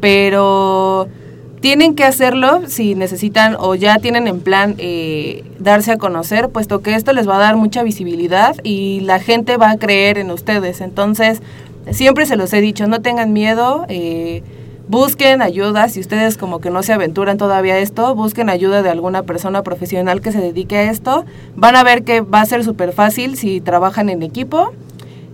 pero 0.00 1.06
tienen 1.60 1.94
que 1.94 2.04
hacerlo 2.04 2.62
si 2.66 2.94
necesitan 2.94 3.56
o 3.58 3.74
ya 3.74 3.98
tienen 3.98 4.26
en 4.26 4.40
plan 4.40 4.74
eh, 4.78 5.44
darse 5.58 5.92
a 5.92 5.98
conocer, 5.98 6.48
puesto 6.48 6.80
que 6.80 6.94
esto 6.94 7.12
les 7.12 7.28
va 7.28 7.36
a 7.36 7.40
dar 7.40 7.56
mucha 7.56 7.82
visibilidad 7.82 8.56
y 8.62 9.00
la 9.00 9.20
gente 9.20 9.56
va 9.56 9.70
a 9.70 9.76
creer 9.76 10.18
en 10.18 10.30
ustedes. 10.30 10.80
Entonces, 10.80 11.42
siempre 11.90 12.24
se 12.24 12.36
los 12.36 12.52
he 12.54 12.60
dicho, 12.60 12.86
no 12.86 13.02
tengan 13.02 13.32
miedo, 13.34 13.84
eh, 13.88 14.42
busquen 14.88 15.42
ayuda, 15.42 15.88
si 15.88 16.00
ustedes 16.00 16.38
como 16.38 16.60
que 16.60 16.70
no 16.70 16.82
se 16.82 16.94
aventuran 16.94 17.36
todavía 17.36 17.74
a 17.74 17.78
esto, 17.78 18.14
busquen 18.14 18.48
ayuda 18.48 18.82
de 18.82 18.88
alguna 18.88 19.22
persona 19.22 19.62
profesional 19.62 20.22
que 20.22 20.32
se 20.32 20.40
dedique 20.40 20.78
a 20.78 20.90
esto. 20.90 21.26
Van 21.56 21.76
a 21.76 21.84
ver 21.84 22.04
que 22.04 22.22
va 22.22 22.40
a 22.40 22.46
ser 22.46 22.64
súper 22.64 22.92
fácil 22.92 23.36
si 23.36 23.60
trabajan 23.60 24.08
en 24.08 24.22
equipo. 24.22 24.72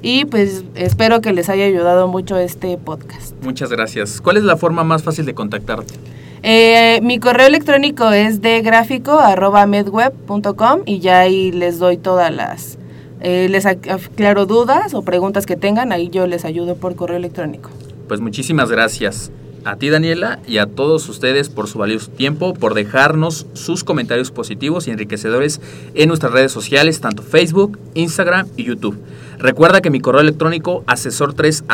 Y 0.03 0.25
pues 0.27 0.65
espero 0.75 1.21
que 1.21 1.33
les 1.33 1.49
haya 1.49 1.65
ayudado 1.65 2.09
mucho 2.09 2.37
este 2.37 2.77
podcast. 2.79 3.35
Muchas 3.43 3.71
gracias. 3.71 4.21
¿Cuál 4.21 4.37
es 4.37 4.45
la 4.45 4.57
forma 4.57 4.85
más 4.85 5.03
fácil 5.03 5.25
de 5.25 5.35
contactarte? 5.35 5.95
Eh, 6.43 7.01
mi 7.03 7.19
correo 7.19 7.47
electrónico 7.47 8.11
es 8.13 8.41
de 8.41 8.63
gráfico 8.63 9.19
medweb.com 9.67 10.83
y 10.85 11.01
ya 11.01 11.21
ahí 11.21 11.51
les 11.53 11.79
doy 11.79 11.97
todas 11.97 12.33
las... 12.33 12.79
Eh, 13.21 13.49
les 13.49 13.65
aclaro 13.65 14.45
dudas 14.45 14.93
o 14.95 15.03
preguntas 15.03 15.47
que 15.47 15.57
tengan, 15.57 15.91
ahí 15.91 16.11
yo 16.11 16.27
les 16.27 16.45
ayudo 16.45 16.77
por 16.77 16.95
correo 16.95 17.17
electrónico. 17.17 17.71
Pues 18.07 18.21
muchísimas 18.21 18.71
gracias 18.71 19.33
a 19.67 19.77
ti 19.77 19.91
Daniela 19.91 20.39
y 20.47 20.59
a 20.59 20.67
todos 20.67 21.09
ustedes 21.09 21.49
por 21.49 21.67
su 21.67 21.79
valioso 21.79 22.11
tiempo, 22.13 22.55
por 22.55 22.75
dejarnos 22.75 23.47
sus 23.55 23.83
comentarios 23.83 24.31
positivos 24.31 24.87
y 24.87 24.93
enriquecedores 24.93 25.61
en 25.95 26.09
nuestras 26.09 26.33
redes 26.33 26.53
sociales, 26.53 27.01
tanto 27.01 27.23
Facebook, 27.23 27.79
Instagram 27.95 28.47
y 28.57 28.65
YouTube. 28.65 28.97
Recuerda 29.39 29.81
que 29.81 29.91
mi 29.91 30.01
correo 30.01 30.23
electrónico 30.23 30.85
asesor3 30.87 31.65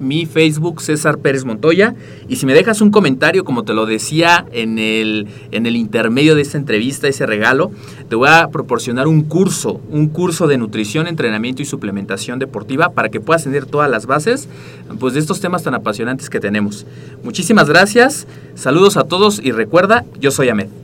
mi 0.00 0.26
Facebook 0.26 0.82
César 0.82 1.18
Pérez 1.18 1.44
Montoya 1.44 1.94
y 2.28 2.36
si 2.36 2.46
me 2.46 2.54
dejas 2.54 2.80
un 2.80 2.90
comentario 2.90 3.44
como 3.44 3.64
te 3.64 3.72
lo 3.72 3.86
decía 3.86 4.44
en 4.52 4.78
el, 4.78 5.28
en 5.50 5.66
el 5.66 5.76
intermedio 5.76 6.34
de 6.34 6.42
esta 6.42 6.58
entrevista, 6.58 7.08
ese 7.08 7.26
regalo, 7.26 7.70
te 8.08 8.16
voy 8.16 8.28
a 8.28 8.48
proporcionar 8.48 9.08
un 9.08 9.22
curso, 9.22 9.80
un 9.90 10.08
curso 10.08 10.46
de 10.46 10.58
nutrición, 10.58 11.06
entrenamiento 11.06 11.62
y 11.62 11.64
suplementación 11.64 12.38
deportiva 12.38 12.90
para 12.90 13.08
que 13.08 13.20
puedas 13.20 13.44
tener 13.44 13.66
todas 13.66 13.90
las 13.90 14.06
bases 14.06 14.48
pues, 14.98 15.14
de 15.14 15.20
estos 15.20 15.40
temas 15.40 15.62
tan 15.62 15.74
apasionantes 15.74 16.28
que 16.28 16.40
tenemos. 16.40 16.86
Muchísimas 17.24 17.68
gracias, 17.68 18.26
saludos 18.54 18.96
a 18.96 19.04
todos 19.04 19.40
y 19.42 19.52
recuerda, 19.52 20.04
yo 20.20 20.30
soy 20.30 20.48
Ahmed. 20.48 20.80